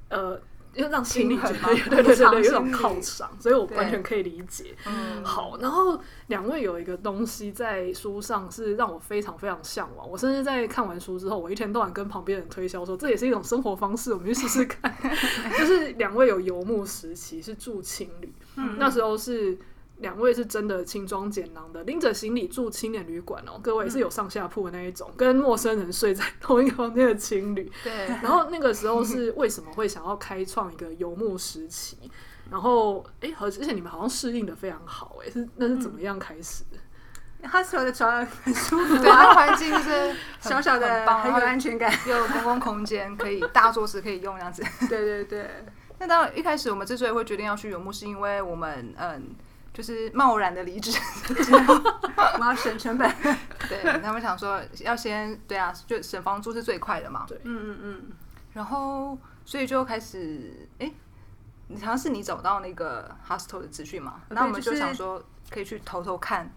[0.09, 0.39] 呃，
[0.73, 1.57] 要让心理觉得，
[1.89, 4.75] 对对对对，有一种犒赏，所以我完全可以理解。
[4.85, 14.95] 嗯，好，然后两位有一个东西在书上是让我非常非常向往，我甚至在看完书之后，我一天到晚跟旁边人推销说，这也是一种生活方式，我们去试试看。
[15.57, 18.33] 就是两位有游牧时期，是住青旅，
[18.77, 19.57] 那时候是。
[19.99, 23.59] 两位是真的轻装简囊的，拎着行李住青年旅馆哦。
[23.61, 27.69] 各位是有上下铺的那一种，跟陌生人睡在同一个房间的情侣。
[27.83, 28.07] 对。
[28.07, 31.97] 然后那个时候是为什么会想要开创一个游牧时期？
[32.49, 36.77] 然后哎，而且你们好像适应的非常好哎，是那是怎么样开始的？
[37.43, 44.63] 他所有的床很舒服，对，环境就是小小的，很有安全感，又 有公共空间可以大桌子可以用这样子。
[44.87, 45.49] 对对对。
[45.99, 49.35] 那当然一开始我们之所以会决定要去游牧，是因为我们嗯。
[49.73, 50.91] 就是贸然的离职，
[52.39, 53.09] 我要省成本。
[53.67, 57.25] 对，他们想说要先对啊，就省房租是最快的嘛。
[57.27, 58.11] 对，嗯嗯嗯。
[58.53, 60.91] 然后，所以就开始，哎，
[61.79, 64.21] 好像是你找到那个 hostel 的资讯嘛？
[64.29, 66.51] 那我们就想说，可以去偷偷看，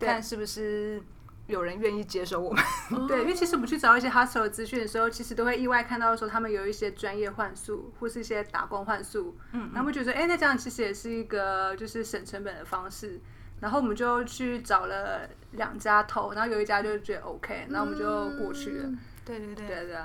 [0.00, 1.02] 看是不是。
[1.46, 2.64] 有人愿意接受我们，
[3.06, 13.20] 对，因为其实我们去找一些 hostel 的资讯的时候，其实都会意外看到说他们有一些专业换宿，或是一些打工换宿，嗯，然后我们觉得，哎、欸，那这样其实也是一个就是省成本的方式，
[13.60, 18.88] 然后我们就去找了两家投，然后有一家就觉得 OK，然后我们就过去了，
[19.24, 19.96] 对对对，对对，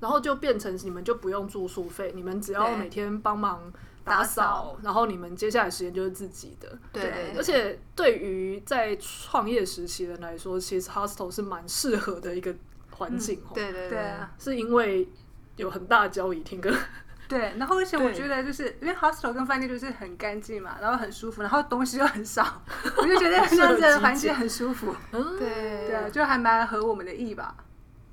[0.00, 3.72] 然后就变成你们就不用住宿费，你们只要每天帮忙。
[4.06, 6.78] 打扫，然后你们接下来时间就是自己的。
[6.92, 12.54] 对，而且对于在创业时期的人来说，其实 hostel 是蛮适合的一个
[12.92, 13.42] 环境。
[13.52, 15.08] 对对对，是因为
[15.56, 16.72] 有很大的交易厅跟
[17.28, 22.62] 对，然后而且我觉得就是因为 hostel 跟饭店就是很干净嘛，然后很舒服，然后东西又很少，
[22.96, 24.94] 我就觉得这样子的环境很舒服。
[25.10, 27.56] 嗯，对对，就还蛮合我们的意吧。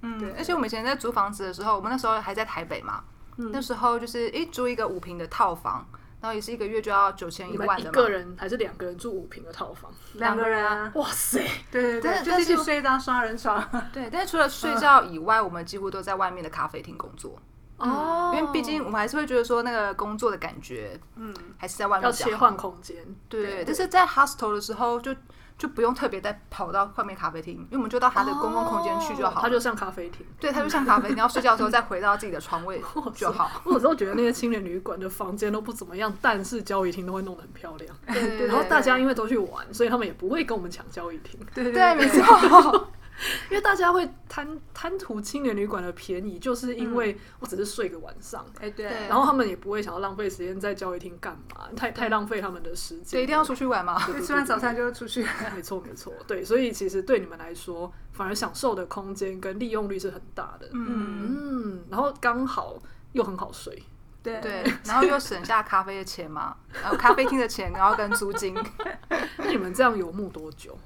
[0.01, 3.03] 嗯，对，而且我们以前在租房子的时候，我们那时候还在台北嘛。
[3.37, 5.85] 嗯、那时候就是一租一个五平的套房，
[6.21, 7.89] 然后也是一个月就要九千一万的嘛。
[7.89, 9.91] 一个人还是两个人住五平的套房？
[10.13, 10.91] 两个人啊！
[10.95, 11.39] 哇塞！
[11.71, 13.67] 对对对，是就是去睡一张双人床。
[13.91, 17.37] 对，但是除了睡觉以外，嗯、我们几乎都在外面的咖啡厅工作。
[17.77, 25.13] 哦，因为毕竟我们还是会觉得说那个工作的感觉，嗯，还是在外面要切换空间，对，对，但是在 hostel 的时候就。
[25.57, 29.41] 就不用特别再跑到外面咖啡厅，因为我们就到他的公共空间去就好。
[29.41, 31.17] 它就像咖啡厅，对，它就像咖啡厅。
[31.17, 32.81] 然后睡觉的时候再回到自己的床位
[33.15, 33.61] 就好。
[33.63, 37.95] 我有时候觉得那些青年旅馆的房间都不怎么样，但是交易厅都会弄得很漂亮。
[38.07, 41.39] 对，然后大家因为都去玩，所以他们也不会跟我们抢交易厅。
[41.53, 42.89] 对对，没错。
[43.49, 53.19] 因为大家会贪贪图青年旅馆的便宜，就是因为我只是睡个晚上，哎对，然后他们也不会想要浪费时间在交谊厅干嘛，太太浪费他们的时间。
[53.19, 55.25] 对，一定要出去玩嘛，吃完早餐就出去。
[55.55, 60.67] 没错没错，对，所以其实对你们来说，反而享受的空间跟利用率是很大的。
[60.73, 62.77] 嗯嗯，然后刚好
[63.11, 63.83] 又很好睡，
[64.23, 68.55] 对对，然后又省下咖啡的钱嘛，然后咖啡厅的钱，然后跟租金。
[69.37, 70.77] 那你们这样游牧多久？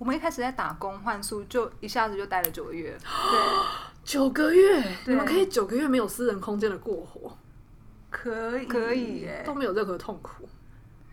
[0.00, 2.96] 我们一开始在打工换宿，就一下子就待了九个月。
[3.04, 3.40] 对，
[4.02, 7.36] 九个月，你们可以九个月没有私人空间的过活，
[8.08, 10.48] 可以可以，都没有任何痛苦，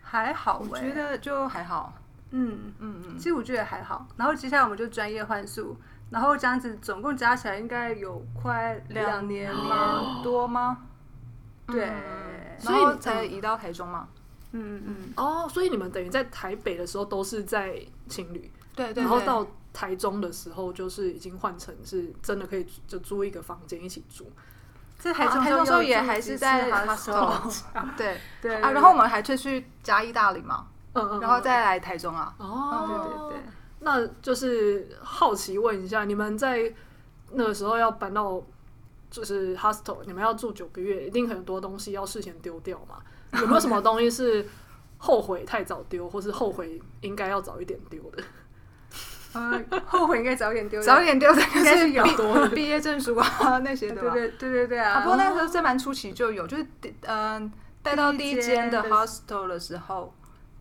[0.00, 1.92] 还好，我觉得就还好。
[2.30, 4.08] 嗯嗯嗯，其实我觉得还好。
[4.16, 5.76] 然后接下来我们就专业换宿，
[6.08, 10.78] 然后这样子总共加起来应该有快两年吗多吗？
[11.66, 11.92] 对，
[12.58, 14.08] 所以才移到台中嘛。
[14.52, 18.50] 嗯嗯，哦，所以你们等于在台北的时候都是在青旅。
[18.78, 24.30] 对，对，然后到台中的时候，就是已经换成是真的可以就租一个房间一起住。
[24.98, 27.52] 在台中，台中时候也还是在 hostel。
[27.96, 32.34] 对对啊，然后我们还去去嘉义大理嘛，嗯嗯，然后再来台中啊。
[32.38, 33.48] 哦，对对对，
[33.80, 36.72] 那就是好奇问一下，你们在
[37.32, 38.42] 那个时候要搬到
[39.10, 42.96] 就是 hostel，你们要住九个月，一定很多东西要事先丢掉嘛？
[43.40, 44.48] 有没有什么东西是
[44.96, 48.24] 后悔太早丢，或是后悔应该要早一点丢的？
[49.34, 52.02] 呃，后悔应该早点丢，早点丢的应该是有
[52.54, 55.00] 毕业证书啊那些的，对对对对对啊。
[55.00, 56.66] 不过那时候在蛮初期就有，就是
[57.06, 60.14] 嗯，带到第一间的 hostel 的时候，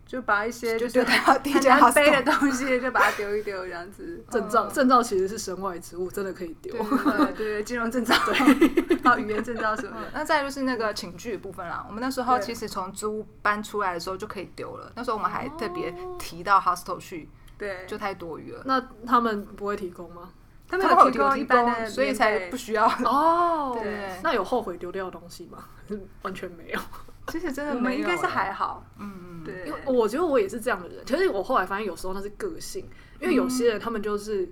[0.06, 4.22] 就把一些就带到第一间背的东西就把它丢一丢，这样子。
[4.30, 6.74] 证照证照其实是身外之物，真的可以丢。
[6.74, 10.08] 对对，金融证照对，还 有语言证照什么的。
[10.14, 14.92] 那再就是那个寝具部分啦，我们那时候其实从租搬出来的时候就可以丢了。
[14.96, 17.30] 那时候我们还特别提到 hostel 去。
[17.58, 18.62] 对，就太多余了。
[18.66, 20.30] 那他们不会提供吗？
[20.70, 22.86] 他们有提供一般的，所以才不需要。
[23.06, 24.20] 哦， 对。
[24.22, 25.64] 那有后悔丢掉的东西吗？
[26.24, 26.80] 完全没有。
[27.28, 28.86] 其实真的没有，应该是还好。
[28.98, 29.66] 嗯嗯，对。
[29.66, 31.06] 因为我觉得我也是这样的人。
[31.06, 32.86] 其实我后来发现，有时候那是个性，
[33.22, 34.50] 因为有些人他们就是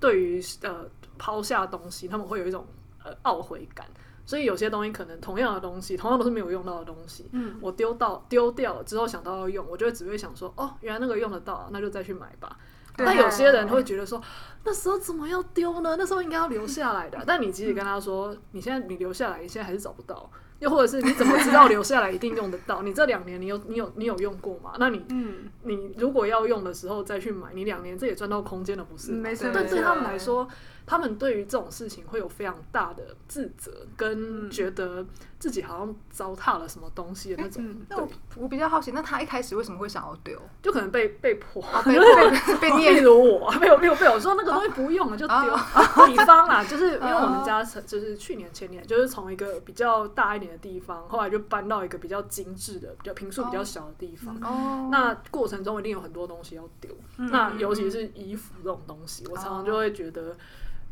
[0.00, 0.86] 对于呃
[1.18, 2.66] 抛下东西，他们会有一种
[3.04, 3.86] 呃懊悔感。
[4.28, 12.58] 所以有些东西可能同样的东西，同样都是没有用到的东西，嗯，我丢到丢掉了之后想到要用，我就会只会想说，哦，原来那个用得到，那就再去买吧。
[12.94, 14.20] 对但有些人会觉得说，
[14.64, 15.96] 那时候怎么要丢呢？
[15.98, 17.18] 那时候应该要留下来的。
[17.26, 20.30] 但你即使跟他说，你现在你留下来，你现在还是找不到。
[20.58, 22.82] 又或者是你怎么知道留下来一定用得到？
[22.82, 24.74] 你这两年你有你有你有用过吗？
[24.78, 29.12] 那你嗯，你如果要用的时候再去买，你两年这也赚到空间了，不是？
[29.12, 29.48] 没错。
[29.54, 30.46] 但对他们来说。
[30.88, 35.04] 他们对于这种事情会有非常大的自责，跟觉得
[35.38, 37.62] 自己好像糟蹋了什么东西的那种。
[37.62, 40.40] 嗯、那我我比较好奇，那他一开始为什么会想要丢？
[40.62, 46.06] 就可能被被迫， 被迫被念，例如我，没有没有被我说那个东西不用了就丢。
[46.06, 54.34] 比方啦，就是因为我们家就是去年前年就是从一个比较大一点的地方，后来就搬到一个比较精致的、比较平数比较小的地方。
[54.42, 56.90] 哦，那过程中一定有很多东西要丢。
[57.18, 60.34] 嗯、那尤其是衣服这种东西，我常常就会觉得。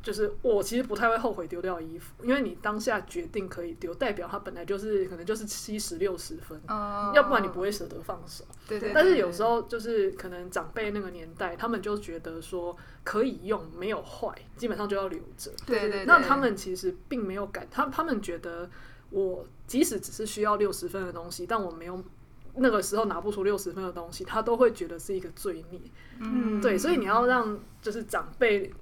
[0.06, 8.44] 就是我其实不太会后悔丢掉衣服，因为你当下决定可以丢，代表它本来就是可能就是七十六十分，哦、要不然你不会舍得放手。
[8.68, 8.94] 对对，对。
[8.94, 15.50] 但是有时候就是可能长辈那个年代，他们就觉得说可以用，没有坏，基本上就要留着。
[15.66, 16.04] 对对对。
[16.04, 18.70] 那他们其实并没有感，他他们觉得
[19.10, 22.00] 我即使只是需要六十分的东西，但我没有
[22.54, 25.80] 那个时候拿不出六十分的东西，他都会觉得是一个罪孽。
[26.20, 26.60] 嗯。
[26.60, 28.72] 对，所以你要让就是长辈。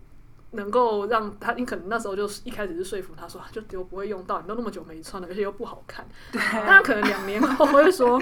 [0.55, 6.07] 能够让他，你可能那时候就一开始是说服他说，就丢不会用到，你都那么久没穿了，而且又不好看。
[6.33, 8.21] 对，但可能两年后会说，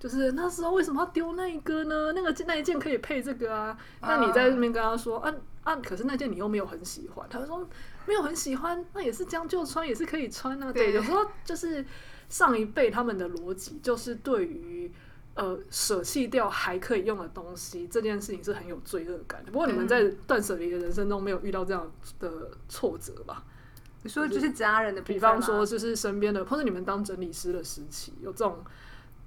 [0.00, 2.12] 就是那时候为什么要丢那一个呢？
[2.12, 3.76] 那个那一件可以配这个啊。
[4.00, 5.32] 那你在这边跟他说，啊
[5.64, 7.26] 啊，可是那件你又没有很喜欢。
[7.28, 7.68] 他就说
[8.06, 10.72] 没有很喜欢，那也是将就穿，也是可以穿啊。
[10.72, 11.84] 对，有时候就是
[12.28, 14.92] 上一辈他们的逻辑就是对于。
[15.34, 19.50] 呃，舍弃掉还可以用的东西，这件事情是很有罪恶感的。
[19.50, 21.90] 不过你们在断舍离的人生中没有遇到这样
[22.20, 23.42] 的挫折吧？
[24.02, 28.62] 你说就是家人的，比方说就是身边的，或者你们当整理师的时期，有这种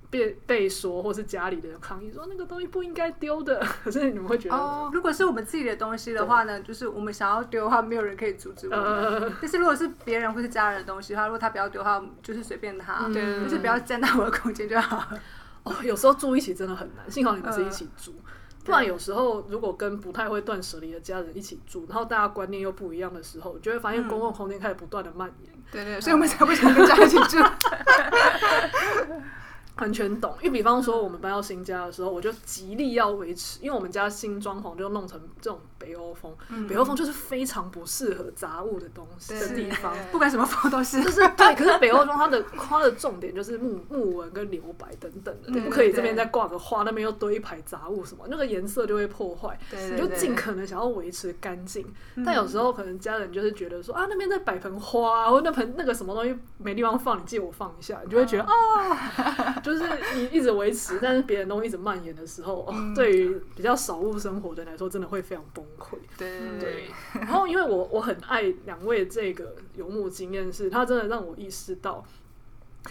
[0.10, 8.84] 被被说，或是家里的人抗议说那个东西不应该丢的，可是你们会觉得，哦，如果是我们自己的东西的话呢，就是我们想要丢的话，没有人可以阻止我们。
[8.84, 15.18] 呃、但是如果是别人或是家人的东西的话，如果他不要丢的话，就是随便他，就是不要占到我的空间就好。
[15.66, 18.11] 哦，有时候住一起真的很难，幸好你们是一起住。
[18.26, 18.32] 呃
[18.66, 25.53] 不然有时候，如果跟不太会断舍离的家人一起住，然后大家观念又不一样的时候，就会发现公共空间开始不断的蔓延。
[25.53, 27.38] 嗯、对，对对，所以我们才不想跟家人一起住。
[29.78, 41.53] 完全懂，因为比方说我们搬到新家的时候，我就极力要维持，因为我们家新装潢就弄成这种北欧风，嗯、北欧风就是非常不适合杂物的东西的地方， 不管什么风都是，就是对。
[41.55, 49.59] 可是北欧风它的 它的重点就是木木纹跟留白等等的，不可以这边再挂个花，那边又堆一排杂物什么，那个颜色就会破坏。
[49.91, 51.86] 你就尽可能想要维持干净，
[52.26, 59.61] 但有时候可能家人就是觉得说啊，那边在摆盆花，或那盆那个什么东西没地方放，你借我放一下，你就会觉得啊。
[59.72, 59.84] 哦就是
[60.16, 65.97] 你一直维持，但是别人东西一直蔓延的时候，嗯、对于比较少物生活的人来说，真的会非常崩溃。
[66.18, 66.86] 对。
[67.13, 72.05] 然后，因为我我很爱两位这个游牧经验，是它真的让我意识到，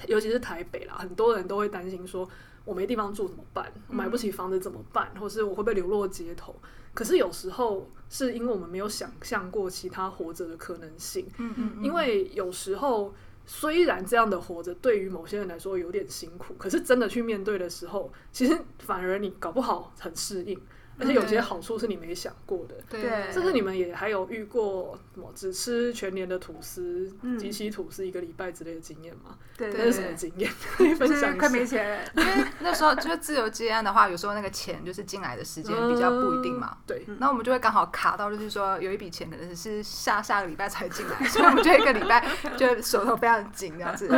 [0.09, 2.29] 尤其是台北啦，很多人都会担心说，
[2.65, 3.73] 我没地方住怎么办？
[3.89, 5.09] 买不起房子怎么办？
[5.21, 6.57] 或是我会不会流落街头？
[6.93, 11.27] 可是有时候是因为我们没有想象过其他活着的可能性。
[11.39, 11.85] 嗯嗯，嗯。
[11.85, 13.15] 因为有时候。
[13.47, 20.61] 虽然这样的活着对于某些人来说有点辛苦，可是真的去面对的时候，其实反而你搞不好很适应。
[20.99, 29.37] 而且有些好处是你没想过的，对，甚至你们也还有遇过什么只吃全年的吐司、即期吐司一个礼拜之类的经验吗？
[29.57, 30.51] 对，这是什么经验？
[30.77, 31.39] 可 以分享一下。
[31.39, 36.77] 快没钱，因为那时候就是自由接案的话，有时候那个钱就是进来的时间比较不一定嘛。
[36.87, 42.27] 对，那我们就会刚好卡到，就是说有一笔钱可能是下下个礼拜才进来， 所以我们就一个礼拜
[42.57, 44.09] 就手头非常紧这样子。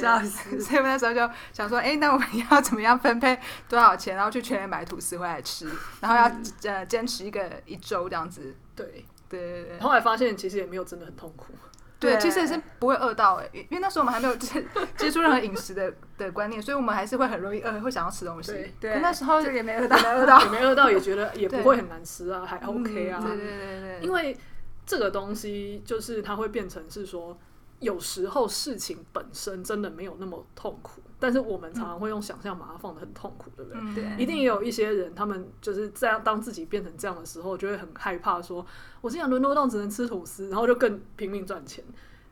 [0.00, 0.60] 笑死！
[0.60, 5.68] 所以我们那时候就想说，哎，那我们要怎么样分配多少钱，然后去全年买吐司回来吃？
[6.00, 9.78] 然后要呃坚持一个一周这样子，对对对对。
[9.80, 11.52] 后来发现其实也没有真的很痛苦，
[11.98, 14.64] 对，其实也是不会饿到哎，因为那时候我们还没有接
[14.96, 18.72] 接触任何饮食的的观念，所以我们还是会很容易饿，会想要吃东西。
[18.78, 23.20] 对，那时候也没 饿到，饿到也没饿到，也觉得也不会很难吃啊，还 OK 啊。
[23.20, 24.36] 对对对对，因为
[24.84, 27.36] 这个东西就是它会变成是说，
[27.80, 31.00] 有时候事情本身真的没有那么痛苦。
[31.18, 34.02] 但是我们常常会用想象把它放得很痛苦，对不对？
[34.02, 38.64] 对，一定也有一些人，他们就是这样，当自己变成这样的时候，就会很害怕，说
[39.00, 41.82] 我这样沦落到只能吃吐司，然后就更拼命赚钱。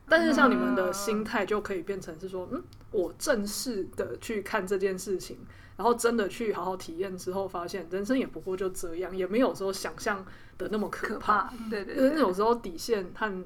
[0.07, 5.39] 但是像你们的心态就可以变成是说，嗯，我正式的去看这件事情，
[5.77, 10.23] 然后真的去好好体验之后，发现人生也不过就这样，也没有说想象
[10.59, 11.51] 的那么可怕。
[11.71, 13.45] 对对，就是有时候底线和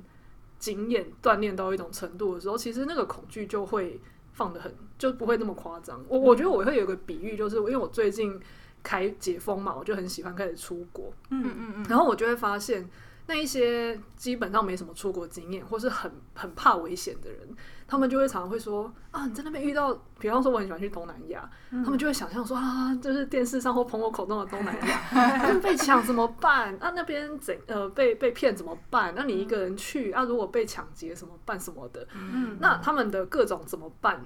[0.60, 4.00] 经验锻炼到一种程度的时候，其实那个恐惧就会。
[4.32, 6.02] 放得很就不会那么夸张。
[6.08, 8.40] 我我觉得我会有个比喻，就是因为我最近
[8.82, 11.12] 开解封嘛，我就很喜欢开始出国。
[11.30, 11.86] 嗯嗯嗯。
[11.90, 12.90] 然后我就会发现，
[13.28, 17.50] 那一些基本上没什么出国经验，或是很很怕危险的人，
[17.90, 26.76] 他们就会常常会说啊，你在那边遇到，比方说我很喜欢去东南亚，嗯、他们就会想象说啊，就是电视上或朋友口中的东南亚， 被抢怎么办？
[26.80, 29.14] 啊，那边怎呃被被骗怎么办？
[29.16, 32.08] 那你一个人去啊，如果被抢劫怎么办什么的？
[32.14, 34.24] 嗯，那他们的各种怎么办？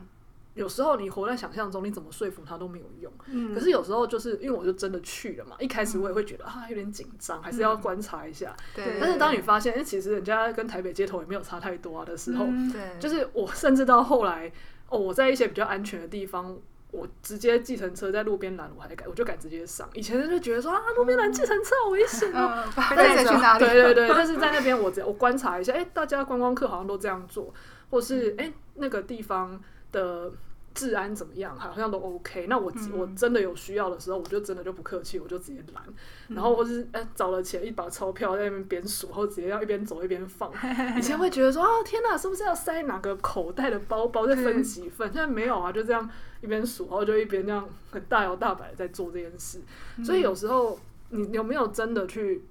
[0.55, 3.11] 有时候你活在想象中，你怎么说服他都没有用。
[3.25, 8.55] 嗯、可是有时候就是因为我就真的去了嘛，一开始我也会觉得、嗯、啊有点紧张，还是要观察一下。
[8.75, 8.97] 嗯、对。
[8.99, 12.81] 但是当你发现，哎，其实人家跟台北街头也没有差太多啊的时候，嗯、对。
[12.99, 14.51] 就是我甚至到后来，
[14.89, 16.55] 哦，我在一些比较安全的地方，
[16.91, 19.89] 我直接计程车在路边拦，我还敢，我就敢直接上。
[19.95, 22.63] 以前就觉得说啊，路边拦计程车好危险哦。
[22.95, 23.65] 但是去哪里？
[23.65, 24.09] 对对对。
[24.13, 27.51] 但是在那边我只我观察一下，哎，大家观光客好像都这样做，
[27.89, 29.59] 或是哎那个地方。
[29.93, 30.29] 的
[30.73, 31.57] 治安怎么样？
[31.57, 32.47] 好像都 OK。
[32.47, 35.81] 那我、嗯、我真的有需要的时候，我就真的就不客气，我就直接拦。
[36.27, 40.51] 嗯、然后或是哎找了钱，一把钞票在那边边数，然后直接要一边走一边放。
[40.97, 45.07] 以前会觉得说啊，天哪，是不是要塞哪个口袋的包包再分几份？
[45.07, 46.09] 嗯、现在没有啊，就这样
[46.41, 49.61] 一边数，然后就一边这样很大摇大摆的在做这件事。
[49.97, 50.79] 嗯、所以有时候
[51.09, 52.43] 你有没有真的去？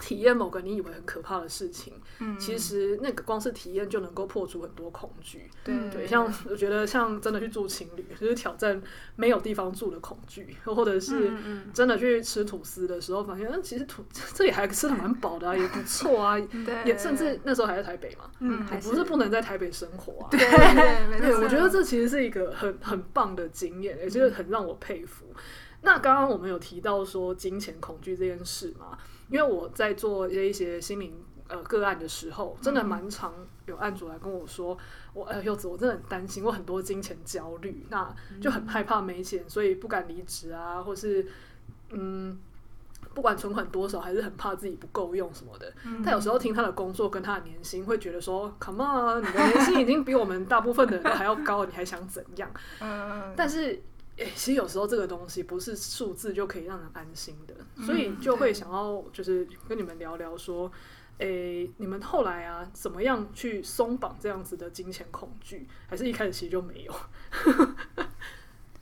[0.00, 5.48] 体验某个你以为很可怕的事情，嗯，其实那个光是体验就能够破除很多恐惧。
[5.62, 8.80] 对对，像我觉得像真的去住情侣，就是挑战
[9.14, 11.30] 没有地方住的恐惧，或者是
[11.74, 14.02] 真的去吃吐司的时候，发现嗯，其实吐
[14.34, 16.38] 这里还吃的蛮饱的啊，也不错啊，
[16.84, 20.28] 也甚至那时候还在台北嘛，嗯，还不是不能在台北生活啊。
[20.30, 25.26] 对 对对，我觉得这其实是一个很很棒的经验，也就是很让我佩服。
[25.82, 28.98] 那刚刚我们有提到说金钱恐惧这件事嘛？
[29.30, 31.14] 因为我在做一些一些心灵
[31.48, 33.32] 呃个案的时候，真的蛮常
[33.66, 34.76] 有案主来跟我说，
[35.14, 41.26] 我呃柚子，我真的很担心，我很多金钱焦虑，那就很害怕没钱，所以不敢离职啊，或是
[41.90, 42.38] 嗯。
[43.12, 45.72] 不管存款多少，还是很怕自己不够用什么的。
[45.84, 52.48] 嗯、但有时候听他的工作跟他的年薪，会觉得说：“Come on，你的年薪已经比我们大部分的人都还要高，你还想怎样？
[52.80, 53.82] ”嗯、但是，诶、
[54.24, 60.70] 欸，其实有时候这个东西不是数字就可以让人安心的，嗯、所以就会想要就是跟你们聊聊说
[61.18, 65.66] ：“诶、欸，你们后来啊，怎么样去松绑这样子的金钱恐惧？
[65.88, 66.94] 还是一开始其实就没有？”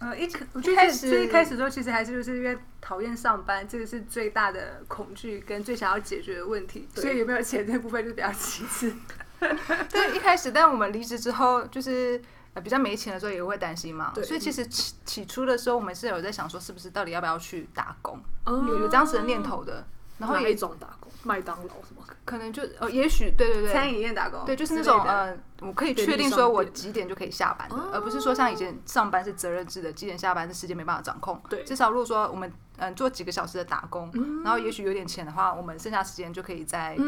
[0.00, 6.88] 呃，一开我觉得最一开始的时候，其实还是就是因为讨厌上班，这个是最大的恐惧跟最想要解决的问题。
[6.94, 8.92] 对所以有没有钱这部分就比较其次。
[9.38, 12.20] 对，一开始，但我们离职之后，就是
[12.54, 14.12] 呃比较没钱的时候，也会担心嘛。
[14.14, 18.20] 对所以其实起起初的时候，我们是有在想说，是不是到底要不要去打工？
[18.46, 19.86] 哦、有有这样子的念头的。
[20.18, 22.02] 然后有一种打工，麦当劳什么？
[22.24, 31.40] 可能就哦，也许对对对，餐饮业打工，对，就是那种呃，我可以确定说我几点就可以下班的，而不是说像以前上班是责任制的，几点下班是时间没办法掌控。
[31.48, 34.10] 对，至少如果说我们嗯做几个小时的打工，
[34.42, 36.98] 然后也许有点钱的话，我们剩下时间就可以在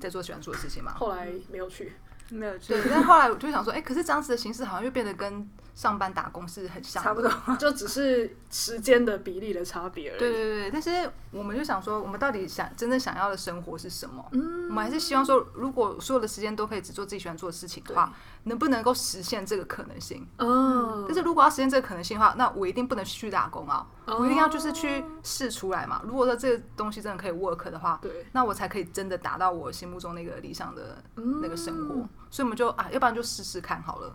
[0.00, 0.94] 在做喜欢做的事情嘛。
[0.94, 1.92] 后来没有去，
[2.32, 2.72] 没有去。
[2.72, 5.48] 对，但后来我就想说，哎，可是这样子的形式好像又变得跟。
[5.74, 10.18] 上班打工是很像，差不多， 就只是时间的比例的差别而已。
[10.18, 14.24] 对对对，但是我们就想说，我们到底想真正想要的生活是什么？
[14.32, 18.12] 嗯，我们还是希望说，如果所有的时间都可以只做自己喜欢做的事情的话，
[18.44, 20.26] 能不能够实现这个可能性？
[20.36, 26.02] 嗯，但是如果要实现这个可能性的话，那我一定不能去打工啊，哦、我一定要就是去试出来嘛。
[26.04, 31.94] 如果说这个东西真的可以 work 的话，对，那我才可以真的达到我心目中那个理想的那个生活。
[31.94, 34.14] 嗯、所以我们就啊，要不然就试试看好了。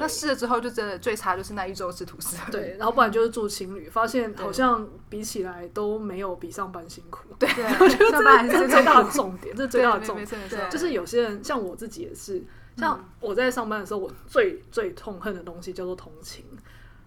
[0.00, 2.36] 那试了之后，就真的最差就是那一周吃吐司。
[2.50, 7.22] 对，然后不然就是住青旅，发现好像比起来都没有比上班辛苦。
[7.38, 7.48] 对，
[7.80, 10.70] 我觉得上班是最大的重点，这是最大的重点。
[10.70, 12.42] 就是有些人像我自己也是，
[12.76, 16.44] 像我在上班的时候，我最最痛恨的东西叫做同情。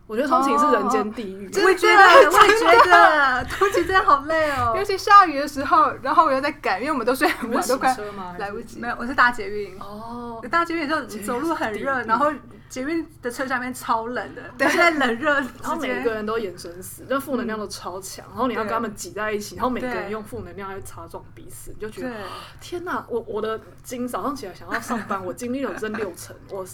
[0.06, 1.52] 我觉得通勤是人间地狱。
[1.54, 7.94] 我也觉得，我也觉得通勤真的好累哦， 尤其下雨的时候，然后我又在赶，因为我们都睡很晚，都快
[8.38, 8.80] 来不及。
[8.80, 9.78] 没有，我是搭捷运。
[9.80, 12.32] 哦，搭捷运的时候你走路很热，然后。
[12.70, 22.14] 捷运的车下面超冷的，对，现在冷热，然后每个人都眼神死，就负能量都超强，然后你要跟他们挤在一起，然后每个人用负能量来擦撞彼此，你就觉得
[22.60, 23.06] 天哪！
[23.10, 26.66] 我我的精早上起来想要上班，我精力有剩六成，我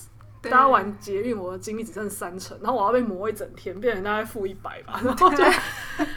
[0.42, 5.44] 搭完捷运我的精力只剩三成，然后我要被磨一整天，变成大概负一百吧， 然后就，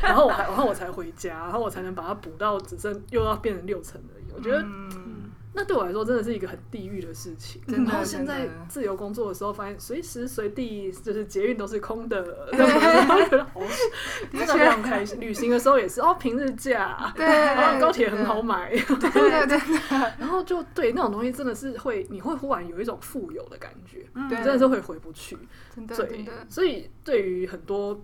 [0.00, 4.64] 然后我还然后我才回家，然后我才能把它补到只剩又要变成六成而已，我觉得。
[5.56, 7.62] 那对我来说真的是一个很地狱的事情。
[7.66, 15.18] 然后现在自由工作的时候，发现随时随地就是捷运都是空的 真的非常开心。
[15.18, 19.58] 旅行的时候也是哦，平日假，对，然后高铁很好买， 对对对。
[20.18, 25.38] 然后就对那种东西真的是会，你会忽然有一种富有的感觉，你，真的是会回不去。
[25.88, 27.98] 对，所以对于很多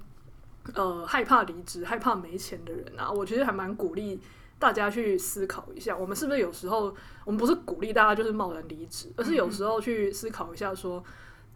[0.75, 4.19] 呃害怕离职、害怕没钱的人啊，我其实还蛮鼓励。
[4.63, 6.95] 大家去思考一下，我们是不是有时候，
[7.25, 11.05] 我们不是鼓励大家就是贸然离职，而是有时候去思考一下说，说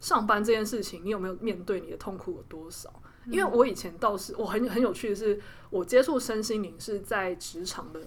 [0.00, 2.92] 上班这件事情，你有没有面对你的痛苦有多少？
[3.26, 5.40] 因为我以前倒是我很很有趣的是，
[5.70, 8.00] 我接触身心灵是在职场的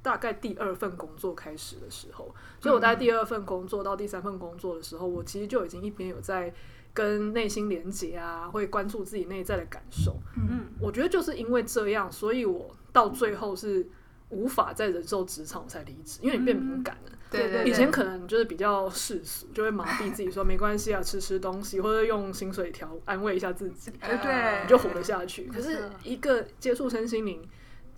[0.00, 6.54] 大概第二份工作开始的时候，所以我在第二份工作到第三份工作的时候，我其实就已经一边有在
[6.94, 10.16] 跟内心连接啊，会关注自己内在的感受。
[10.38, 13.86] 嗯，我觉得就是因为这样，所以我到最后是。
[14.30, 17.12] 无法再忍受职场才离职，因为你变敏感了。
[17.30, 25.44] 对对，以前可能就是比较世俗，就会麻痹自己说没关系啊，吃吃东西或者用薪水条安慰一下自己，对，你就活得下去。
[25.52, 27.46] 可是一个接触身心灵，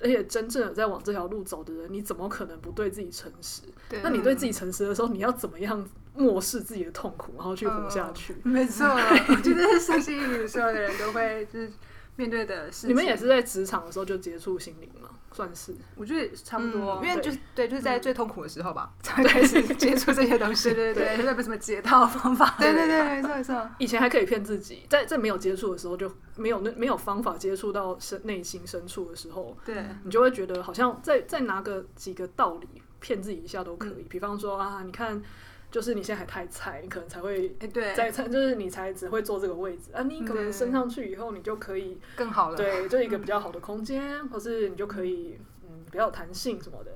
[0.01, 3.63] 而且真正的在往这条路走的人，你怎么可能不对自己诚实？
[4.03, 8.35] 那你对自己诚实的时候，你要怎么样漠视自己的痛苦，然后去活下去？
[8.43, 8.85] 没错，
[9.31, 11.71] 我觉得身心灵所有的人都会就是
[12.17, 12.91] 面对的事情。
[12.91, 15.10] 你们也是在职场的时候就接触心灵吗？
[15.41, 20.75] 算是，我觉得差不多，因为就是对，就是在最痛苦的时候吧， 才开始接触这些东西。
[20.75, 22.57] 对对对，没有什么解套方法。
[22.59, 23.71] 对对对，没错没错。
[23.79, 32.69] 以前还可以骗自己，在在没有接触的时候就没有那没有方法接触到深内心深处的时候，对，你就会觉得好像再再拿个几个道理
[33.01, 34.07] 骗自己一下都可以。
[34.11, 35.23] 比方说啊，你看。
[35.71, 37.55] 就是你现在还太菜，你可能才会
[37.95, 40.03] 在菜，就是你才只会坐这个位置啊。
[40.03, 42.57] 你可能升上去以后，你就可以更好了。
[42.57, 46.91] 对，就一个比较好的空间，或是你就可以嗯比较有弹性什么的。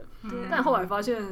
[0.50, 1.22] 但后来发现，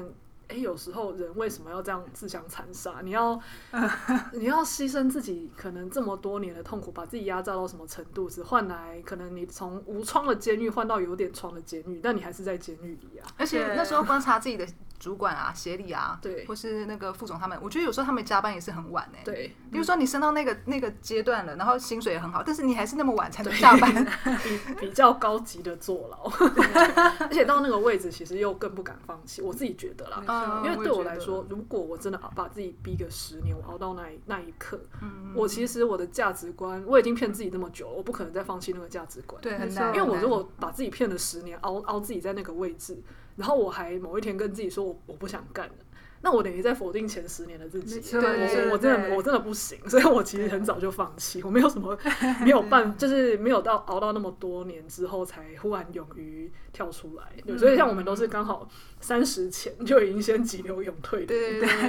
[0.53, 3.00] 哎，有时候人为什么要这样自相残杀？
[3.03, 3.40] 你要
[4.32, 13.26] 你要牺牲自己可能这么多年的痛苦，把自己压榨到什么程度，只换来可能你从无窗的监狱换到有点窗的监狱，但你还是在监狱里啊。
[13.38, 14.66] 而且那时候观察自己的。
[15.03, 19.24] 主管啊，协理啊，对，或是那个副总他们，我觉得有时候他们加班也是很晚哎、欸。
[19.24, 23.92] 对，比如说你升到那个那个阶段了，然后薪水也很好，但是你还是那么晚才能下班，
[24.44, 26.30] 比比较高级的坐牢，
[27.18, 29.42] 而且到那个位置其实又更不敢放弃。
[29.42, 39.40] 我自己觉得啦，嗯、因为对我来说，如果我真的把自己逼个十年，我熬到那一那一刻，嗯、我其实我的价值观我已经骗自己那么久了，我不可能再放弃那个价值观。
[39.43, 39.95] 对，很难。
[39.95, 43.03] 因为我如果把自己骗了十年，熬熬自己在那个位置。
[43.34, 45.74] 然后我还某一天跟自己说我我不想干了，
[46.23, 48.01] 那我等于在否定前十年的自己。
[48.12, 51.99] 对，我我真的我真的不行，所以我其实很早就放弃，我没有什么
[52.43, 57.25] 没有办，就是没有到熬到那么多年之后才忽然勇于跳出来。
[57.45, 58.68] 对，所以像我们都是刚好
[59.01, 61.35] 三十前就已经先急流勇退的，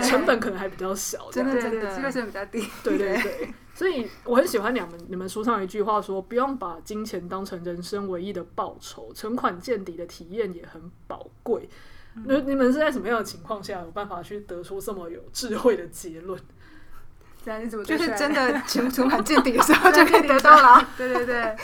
[0.02, 2.68] 成本可能还比较小，真的真的，机会成本比较低。
[2.84, 3.54] 对对 对。
[3.76, 11.68] 所以我很喜欢你们你们书上一句话说：“不用把金钱当成人生唯一的报酬，存款见底的体验也很宝贵。”
[12.26, 16.39] 那你们是在什么样的情况下有办法去得出这么有智慧的结论？
[17.43, 20.88] 这样你怎么就是真的存存 款见底的时候就可以得到了？
[20.97, 21.57] 对对对，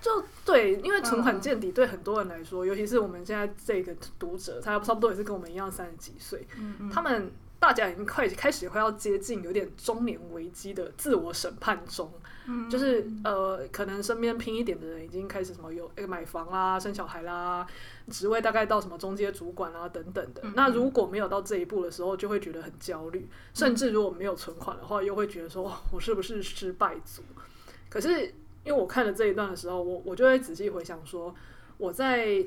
[0.00, 7.30] 就对，因为存款见底对很多人来说，尤其是我们现在这个读者，他差不多也是跟我们一样三十几岁，嗯嗯他们。
[7.60, 12.10] 大家已经快开始快要接近有点中年危机的自我审判中，
[12.46, 17.66] 嗯、就是呃，可能身边拼一点的人已经开始什么有买房啦、生小孩啦，
[18.08, 20.40] 职位大概到什么中阶主管啦等等的。
[20.42, 27.22] 嗯、那如果没有到这一步的时候，就会觉得很焦虑，嗯、甚至如果没有存款的话，又会觉得说我是不是失败族？
[27.90, 28.24] 可是
[28.64, 31.34] 因为我看了这一段的时候，我我就会仔细回想说，
[31.76, 32.42] 我在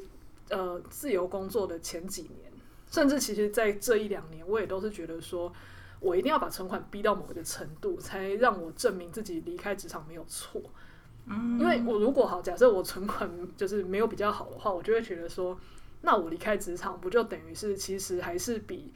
[0.50, 2.53] 呃自由工作的前几年。
[2.94, 5.52] 甚至其实，在这一两年，我也都是觉得说，
[6.00, 10.62] 我一定要把存款逼到某一个程度，才让我证明自己离开职场没有错。
[11.26, 13.28] 嗯，因为我如果好，假设我存款
[13.58, 15.60] 就是没有比较好的话，我就会觉得说，
[16.02, 18.94] 那我离开职场不就等于是其实还是比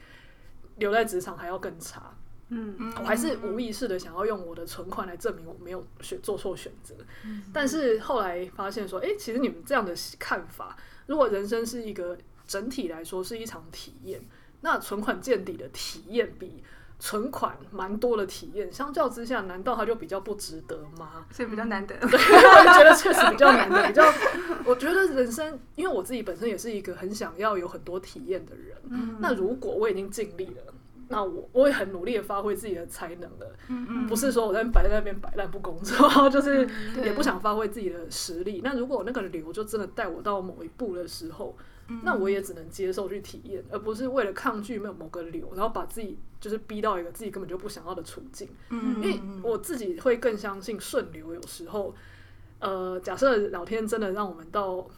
[0.76, 2.14] 留在职场还要更差？
[2.50, 6.94] 嗯，我还是无意识的想要用我的存款来证明我没有选做错选择。
[7.24, 10.76] 嗯，但是后来发现说，哎，其实你们这样的看法，
[11.06, 12.16] 如果人生是一个。
[12.48, 14.20] 整体来说是一场体验，
[14.62, 16.64] 那存款见底的体验比
[16.98, 21.26] 存款蛮多的体验，相较之下，难道它就比较不值得吗？
[21.30, 21.94] 所以比较难得。
[21.94, 24.02] 对， 我觉得确实比较难得，比较。
[24.64, 28.76] 我觉得人生，因为我自己本身也是一个很想要有很多体验的人。
[28.90, 29.16] 嗯。
[29.20, 30.74] 那如果我已经尽力了，
[31.06, 33.56] 那我我也很努力的发挥自己的才能了。
[33.68, 34.06] 嗯嗯。
[34.08, 36.68] 不是说我在摆在那边摆烂不工作， 就是
[37.04, 38.60] 也不想发挥自己的实力。
[38.64, 41.56] 那如果那个流就真的带我到某一步的时候。
[42.02, 48.48] 那我也只能接受去体验，而不是为了抗拒没有某个流，然后把自己就是逼到一个自己根本就不想要的处境。
[48.70, 51.94] 嗯，因为我自己会更相信顺流，有时候，
[52.58, 54.88] 呃，假设老天真的让我们到。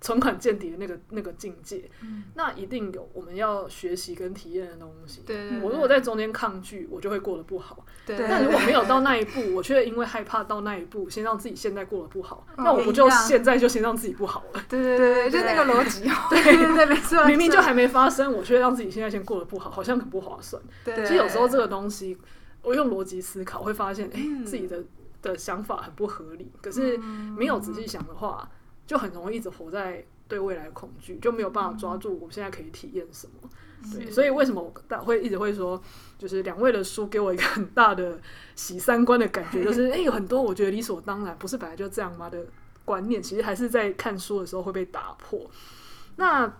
[0.00, 5.22] 存款见底的那个那个境界，嗯、那一定有我们要学习跟体验的东西。
[5.26, 7.84] 对，对，对，我如果在中间抗拒，我就会过得不好。
[8.06, 14.62] 对，对，对，但如果没有到那一步，我却因为害怕到那一步，先让自己现在过得不好，嗯、那我不就现在就先让自己不好了？
[14.68, 16.08] 对对对，就那个逻辑。
[16.30, 17.24] 对对对，没错。
[17.26, 20.62] 明明就还没发生，我却让自己现在先过得不好，好像很不划算。
[20.84, 22.16] 对，其实有时候这个东西，
[22.62, 24.84] 我用逻辑思考会发现，哎、欸，自己的
[25.20, 26.52] 的想法很不合理。
[26.62, 26.96] 可是
[27.36, 28.48] 没有仔细想的话。
[28.88, 33.50] 就很容易一直活在对未来的恐惧，就没有办法抓住我现在可以体验什么。
[33.84, 35.80] 嗯、对，所以为什么我会一直会说，
[36.18, 38.18] 就是两位的书给我一个很大的
[38.56, 42.46] 洗三观的感觉，就是哎、 欸，有很多我觉得理所当然，不是本来就这样吗的
[42.86, 45.48] 观念，其实还是在看书的时候会被打破。
[46.16, 46.50] 那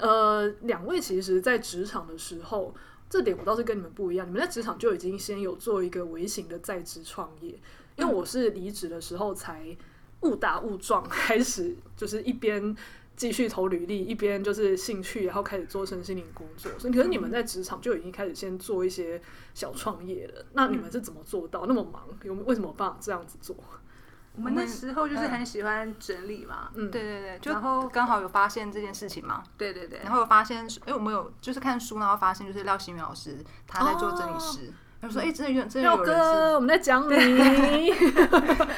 [0.00, 2.72] 呃，两位其实，在职场的时候，
[3.10, 7.58] 这点我倒是跟你们不一样，你们在职场就已经先有做一个微型的在职创业，
[7.96, 9.76] 因为我是离职的时候才。
[10.20, 12.74] 误打误撞 开始，就是一边
[13.16, 16.70] 继续投履历，一边就是兴趣，然后开始做身心灵工作。
[16.78, 19.20] 所以，可是你们在职场就已经开始先做一些
[19.54, 20.44] 小创业了。
[20.52, 22.02] 那你们是怎么做到那么忙？
[22.24, 23.56] 有为什么办法这样子做？
[24.36, 26.70] 我们那时候就是很喜欢整理嘛。
[26.74, 29.42] 嗯，对对对，就然后刚好有发现这件事情嘛。
[29.56, 34.70] 对对对，然后有发现，哎，我们有就是看书，然后发现就是廖新宇老师他在做整理师。
[35.00, 37.14] 他说：“哎，真的有，真的有人是我们在讲你，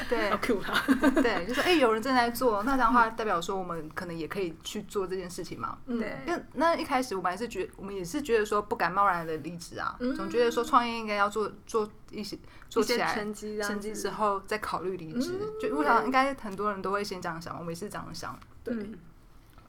[0.09, 5.77] 对， 要他，对，就说哎，有人正在做， 那这样的话代表说我们可能也可以去做这件事情嘛。
[5.87, 12.37] 对，那那一开始我们还是觉，我们也是觉得说不敢贸然的离职啊，总觉得说创业应该要做做一些
[12.69, 15.39] 做起来成绩，成绩之后再考虑离职。
[15.61, 18.75] 就我想应该很多人都会先这样想，我们也是这样想，对。”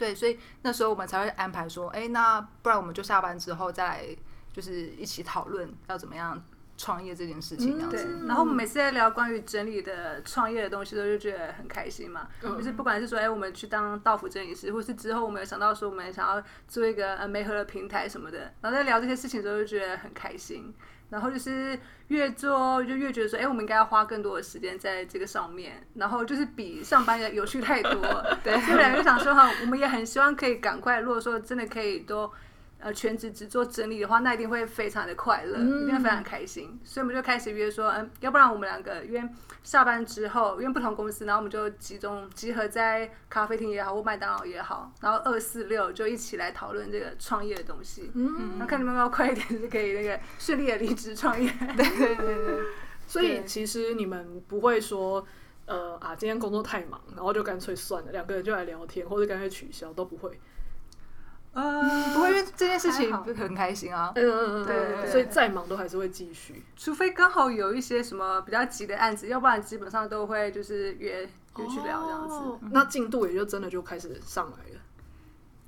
[0.00, 4.16] 对，所以那时候我们才会安排说，哎，那不然我们就下班之后再来，
[4.52, 6.42] 就是一起讨论要怎么样。
[6.82, 8.24] 创业这件事情，这样子。
[8.26, 12.26] 然后我们每次在聊关于整理的创业的东西，都就觉得很开心嘛。
[12.42, 20.74] 嗯、就是不管是说，哎，我们去当道府整理师，或是之后我们有想到说，我们想要做一个呃媒合的平台什么的，然后在聊这些事情的时候，就觉得很开心。
[21.10, 21.78] 然后就是
[22.08, 25.86] 越做就越觉得说，哎，我们应该要花更多的时间在这个上面。
[25.96, 27.92] 然后就是比上班的有趣太多。
[28.42, 32.32] 对，所以两个就想说哈，我们也很希望可以赶快，如果说真的可以多。
[32.80, 36.80] 呃，全职只做整理的话，那一定会非常的快乐，嗯、一定会非常开心。
[36.82, 39.22] 所以我们就开始约说，嗯，要不然我们两个约
[39.62, 48.10] 下班之后，因为不同公司，然后我们就集中集合在咖啡厅也好，或麦当劳也好，然后二四六就一起来讨论这个创业的东西。
[48.14, 51.52] 嗯，那看你们要不要快一点，就可以那个顺利的离职创业。
[51.76, 52.64] 对对对对。
[53.06, 55.26] 所以其实你们不会说，
[55.66, 60.40] 呃啊，今天工作太忙，然后就干脆算了，两个人就来聊天，或者干脆取消，都不会。
[61.52, 64.12] 嗯，不会，因为这件事情很开心啊。
[64.14, 71.28] 嗯嗯嗯，对，所以再忙都还是会继续，除非刚好有一些什么比较急的案子，要不然基本上都会就是约
[71.58, 72.66] 约去聊这样子。
[72.70, 74.80] 那进度也就真的就开始上来了。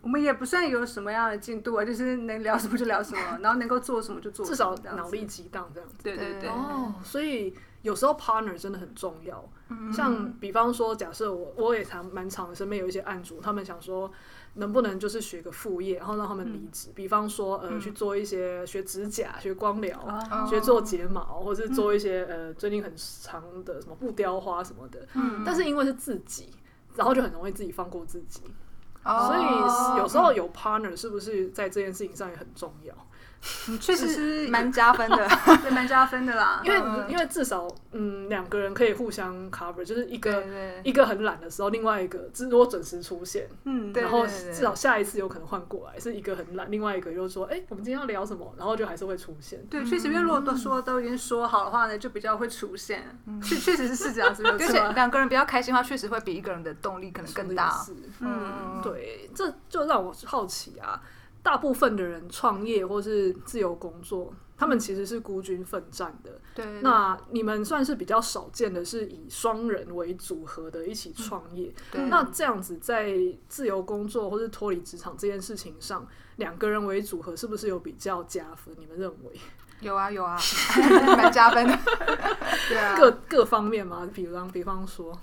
[0.03, 5.97] 我们也不算有什么样的进度啊，就是能聊什么就聊什么， 然后能够做什么就做，至少脑力激荡这样子。
[6.01, 6.49] 对对对。
[6.49, 7.53] 哦，所以
[7.83, 9.45] 有时候 partner 真的很重要。
[9.69, 14.09] 嗯像比方说，假设我我也常蛮常身边有一些案主，他们想说。
[14.55, 16.91] 能不能就是学个副业，然后让他们离职？
[16.91, 25.07] 嗯、比方说，呃，嗯、去做一些学指甲、学光疗、哦、学做睫毛，或者是做一些、嗯、呃最近很长的什么布雕花什么的。
[25.15, 26.51] 嗯、但是因为是自己，
[26.95, 28.43] 然后就很容易自己放过自己。
[29.05, 32.95] 哦、所以有时候有 partner 是不是在这件事情上也很重要？
[33.81, 35.29] 确实是蛮加分的，
[35.63, 36.63] 对，蛮加分的啦。
[36.65, 36.79] 因为
[37.09, 40.45] 因为至少嗯两个人可以互相 cover，就是一个
[40.85, 49.61] 一个很懒的时候，另外一个如果准时出现，嗯，然后至少下一次有可能换过来，是一个很懒，另外一个又说，哎，我们今天要聊什么，然后就还是会出现。
[49.69, 53.03] 对，确实，因为如果都说都已经说好的话呢，就比较会出现。
[53.43, 57.85] 确确实是是这样子， 而且两个人比较开心的话，确实会比一个人的动力可能更大。
[58.21, 61.03] 嗯，对，这就让我好奇啊。
[61.43, 66.41] 大部分的人创业或是自由工作，他们其实是孤军奋战的。
[66.55, 71.73] 对，那你们算是比较少见的，是以双人为组合的一起创业。
[71.91, 73.15] 对，那这样子在
[73.49, 78.75] 自由工作或是脱离职场这件事情上，两个人为组合是不是有比较加分？
[78.79, 79.33] 你们认为？
[79.81, 80.39] 有啊有啊，
[81.17, 81.77] 蛮加分的。
[82.69, 85.19] 对啊，各各方面嘛，比方比方说。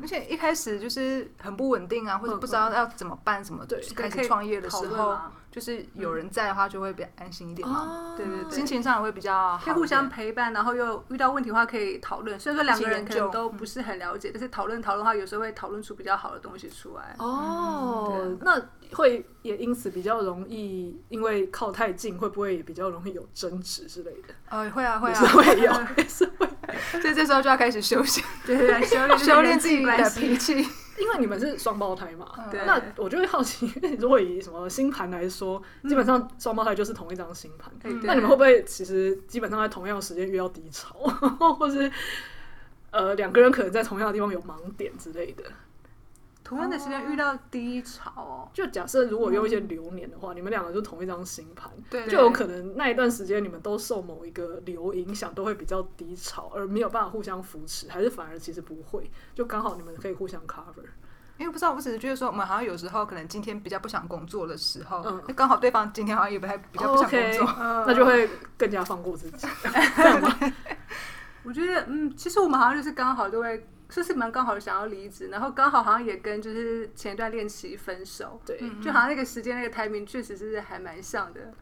[0.00, 3.76] 而且一开始就是很不稳定啊，或者不知道要怎么办什么的。
[3.94, 5.18] 开始创业的时候，
[5.50, 8.14] 就是有人在的话，就会比较安心一点嘛。
[8.16, 12.38] 对对对，心情上也会比较好，可以互相陪伴，然后又遇到问题的话可以讨论。
[12.38, 17.16] 虽然说两个人可能都不是很了解，但是讨论讨论的话，有时候会讨论出比较好的东西出来。
[17.18, 18.60] 哦，那
[18.92, 24.34] 会也因此比较容易，因为靠太近，会不会也比较容易有争执之类的？
[24.50, 25.72] 哦，会啊会啊，会有，
[26.08, 26.48] 是会。
[27.00, 30.64] 所以这时候就要开始修行，对对对，修炼 修炼自己的脾气。
[31.00, 32.26] 因为你们是双胞胎嘛，
[32.66, 33.66] 那我就会好奇，
[33.98, 37.72] 如果以什么星盘来说，基本上双胞胎就是同一张星盘。
[38.02, 40.94] 那你们会不会其实基本上在同样的时间遇到低潮，
[41.58, 41.90] 或是
[42.90, 45.44] 呃两个人可能在同样的地方有盲点之类的？
[46.50, 51.70] 同样的时间遇到低潮哦，就假设如果用一些流年的话，你们两个就同一张星盘，
[52.08, 60.82] 就有可能那一段时间你们都受某一个流影响，都会比较低潮，而没有办法互相扶持，还是反而其实不会，就刚好你们可以互相 cover。
[61.38, 67.46] 因为不知道，我只是觉得说，我们好像有时候可能今天比较不想工作的时候，嗯，刚好对方今天好像也不太比较不想工作，
[67.86, 68.28] 那就会
[68.58, 69.46] 更加放过自己？
[71.44, 73.64] 我觉得，嗯，其实我们好像就是刚好就会。
[73.90, 81.52] 就是蛮刚好想要离职，然后刚好好像也跟就是前一段恋情分手，对，就好像那个时间那个 timing 确实是还蛮像的。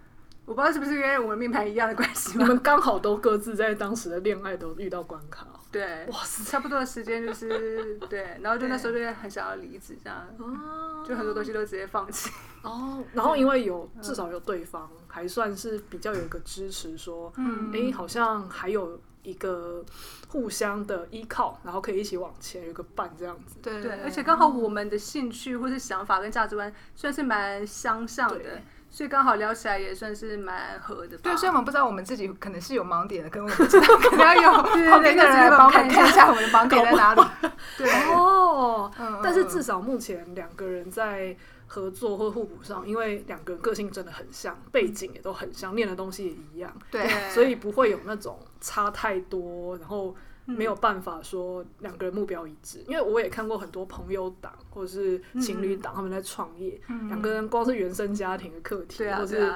[0.44, 12.30] 我不知道是不是因为我们命盘一样的关系，你们刚好都各自在当时的恋爱都遇到关卡，对，哇塞，差不多的时间就是对，然后就那时候 就很想要离职，这样，哦，就很多东西都直接放弃，
[12.62, 18.98] 哦，然后因为有至少有对方，还算是比较有一个支持，说，嗯，哎，好像还有。
[19.28, 19.84] 一个
[20.28, 23.56] 互相的依靠，然后可以一起往前，有个伴这样子。
[23.62, 31.18] 对对，而且刚好我们的兴趣或是想法跟价值观算是蛮相像的，所以刚好聊起来也算是蛮合的。
[31.18, 37.22] 对，虽然我们不知道我们自己可能是有盲点的，可能我们知道可能要有 旁边的人来帮我们看一下我们的盲点在哪里。
[37.76, 38.90] 对哦，
[39.22, 41.36] 但是至少目前两个人在。
[41.70, 50.16] 合作或互补上，因为两个人个性真的很像，背景也都很像，念的东西也一样，对，所以不会有那种差太多，然后
[50.46, 59.52] 没有办法说两个人目标一致，因为我也看过很多朋友党或者是情侣党，他们在创业，两个人光是原生家庭的课题，或是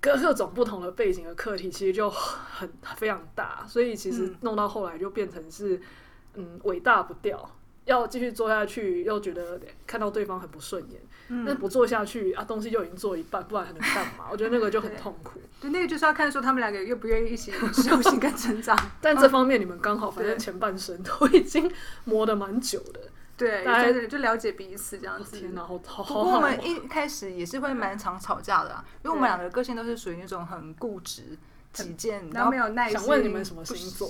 [0.00, 5.80] 各各种不同的背景的课题，其实就很非常大，所以其实弄到后来就变成是
[6.34, 7.50] 嗯尾大不掉。
[7.86, 10.98] 要继续做下去，又觉得看到对方很不顺眼，
[11.28, 14.26] 嗯、但不做下去啊，东西就已经做一半，不然还能干嘛？
[14.30, 15.40] 我觉得那个就很 痛苦。
[15.60, 18.76] 对，那个就是要看说他们两个愿不愿意一起修行跟成长。
[19.00, 21.70] 但这方面你们刚好，反正前半生都已经
[22.04, 23.00] 磨得蛮久的。
[23.36, 25.38] 对，就了解彼此这样子。
[25.38, 26.14] 天哪，好好好。
[26.22, 31.36] 不过我们一开始也是会蛮常吵架的，啊，因为我们两个个性都是属于那种很固执。
[31.82, 32.98] 己见，然后没有耐心。
[32.98, 34.08] 想问你们什么星座？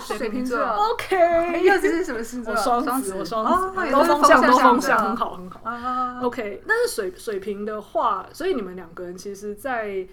[0.00, 0.58] 水瓶座。
[0.90, 1.62] OK。
[1.62, 2.56] 柚子是什么星座？
[2.56, 3.92] 双子，我双子。
[3.92, 6.26] 都风向，都风向，很好，很好。
[6.26, 6.62] OK。
[6.66, 10.06] 但是水水瓶的话，所以你们两个人其实，在。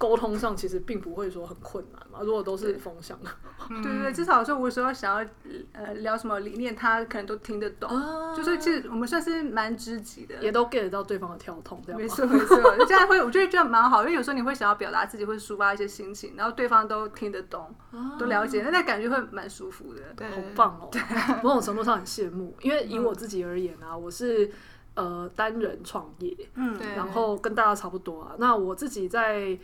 [0.00, 3.22] 沟通上其实并不会说很困难嘛，如果都是风向。
[3.22, 3.28] 的，
[3.68, 5.28] 对对对，至少说我说想要
[5.72, 12.56] 呃聊什么理念，他可能都听得懂，啊、就是其实我们算是蛮知己的，也都 get 到对方的跳痛，这样没错没错，
[12.88, 21.02] 这样会我觉得这样蛮好，因为有时候你会想要表达自己，会抒发一些心情，然后对方都听得懂，啊、都了解，那那感觉会蛮舒服的，对，好棒哦，对
[21.42, 24.50] 某种程度上很羡慕，因为以我自己而言啊，我是
[24.94, 29.58] 呃单人创业，嗯，然后跟大家差不多啊，那我自己在。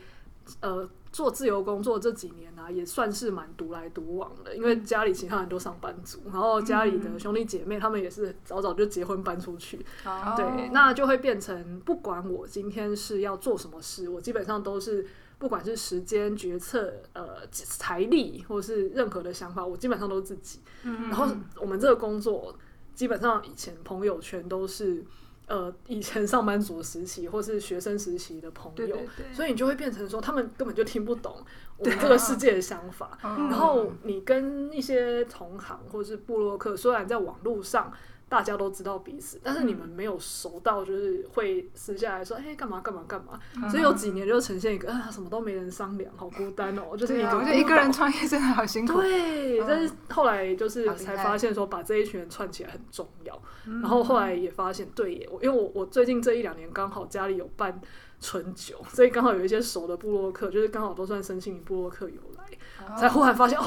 [0.61, 15.07] 呃，做自由工作这几年呢、啊，也算是蛮独来独往的，因为家里其他人都上班族，然后家里的兄弟姐妹他们也是早早就结婚搬出去，嗯、对，那就会变成不管我今天是要做什么事，我基本上都是
[15.39, 20.61] 不管是时间决策、呃财力或是任何的想法，我基本上都是自己。
[20.85, 21.27] 嗯、然后
[21.61, 22.57] 我们这个工作
[22.95, 25.05] 基本上以前朋友圈都是。
[25.47, 28.99] 呃，以前上班族时期或是学生时期的朋友，
[29.33, 31.37] 所以你就会变成说，他们根本就听不懂
[31.77, 33.19] 我们这个世界的想法。
[33.23, 37.93] 啊、然后你跟一些同行或是部落客，虽然在网络上。
[38.29, 43.39] 大家都知道彼此，但是你们没有熟到，就是会私下来说，哎，干嘛干嘛干嘛。
[43.71, 47.29] 所以有几年就呈现一个啊，什么都没人商量，好孤单哦，就是一个。
[47.37, 48.95] 我觉得一个人创业真的好辛苦。
[49.01, 53.41] 对，但是后来就是才发现说，把这一群人串起来很重要。
[53.65, 57.81] 然后后来也发现，对耶，因为我我最近这一两年刚好家里有办
[58.21, 63.65] 春酒，所以刚好有一些熟的部落客，就是刚好都算身心灵部落客有来，才忽然发现哦。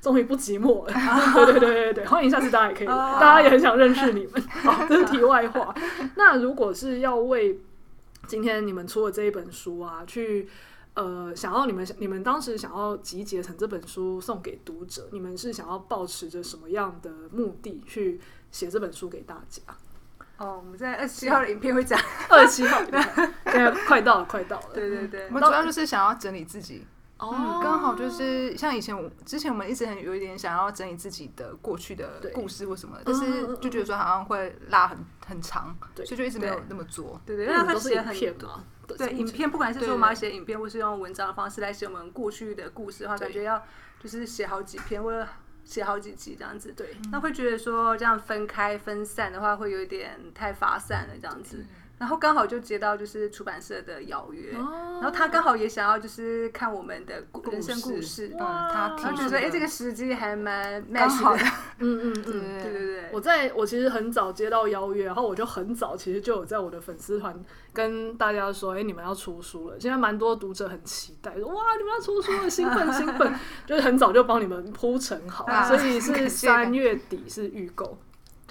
[0.00, 0.92] 终于不寂寞了，
[1.46, 4.42] 对对对对对，欢迎下次大家也可以，大家也很想认识你们。
[4.48, 5.74] 好，这是题外话。
[6.16, 7.60] 那如果是要为
[8.26, 10.48] 今天你们出的这一本书啊，去
[10.94, 18.20] 呃，想要你们你们当时想要集结成这本书送给读者，你们是想要保持着什么样的目的去
[18.50, 19.62] 写这本书给大家？
[20.38, 22.80] 哦，我们在二十七号的影片会讲，二十七号，
[23.52, 24.70] 现在快到了，快到了。
[24.72, 26.86] 对对对，我们主要就是想要整理自己。
[27.20, 34.96] 哦，刚好就是像以前我之前我们一直很有一点想要整理自自己的过去的故事或什么，但是就觉得说好像会拉很
[35.26, 37.20] 很长，所以就一直没有那么做。
[37.26, 37.36] 对。
[37.36, 38.60] 对，因为他写很多，
[38.96, 43.60] 对影片，不管是说我们要写影片，或是用文章的方式来写我们过去的故事的话，感觉要
[43.98, 45.26] 就是写好几篇或者
[45.64, 46.72] 写好几集这样子。
[46.76, 51.66] 对，那会觉得说这样分开分散的话，会有一点太发散了这样子。
[52.00, 57.22] 然后刚好就接到就是出版社的邀约，然后他刚好也想要就是看我们的
[57.52, 61.44] 人生故事，嗯，他他觉得哎这个时机还蛮 match 的，
[61.78, 63.10] 嗯嗯嗯，对对对。
[63.12, 67.38] 我在我其实很早接到邀约，然后我就很早其实就有在我的粉丝团
[67.74, 69.78] 跟大家说，哎，你们要出书了。
[69.78, 73.30] 现在蛮多读者很期待，说哇你们要出书了，兴奋兴奋，
[73.66, 76.30] 就是很早就帮你们铺陈好，所以是。
[76.30, 77.98] 三月底是预购。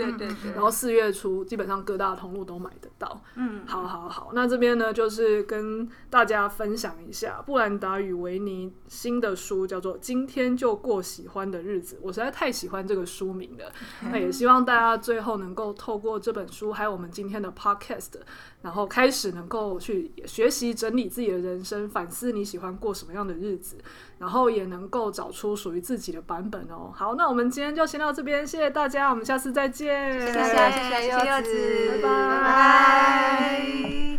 [0.08, 3.22] 对对对，然后四月初基本上各大通路都买得到。
[3.36, 11.96] 嗯，好好好，那这边呢就是跟大家分享一下布兰达与维尼新的书，叫做《今天就过喜欢的日子》。
[12.02, 13.72] 我实在太喜欢这个书名了，
[14.12, 18.14] 那也希望大家最后能够透过这本书，还有我们今天的 Podcast。
[18.62, 23.78] 然后开始能够去学习整理自己的人生，反思你喜欢过什么样的日子，
[24.20, 26.92] 然后也能够找出属于自己的版本哦。
[26.94, 30.22] 好，那我们今天就先到这边，谢谢大家，我们下次再见。
[30.22, 32.10] 谢谢谢谢柚子，拜拜。
[32.30, 32.42] 拜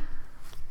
[0.01, 0.10] 拜。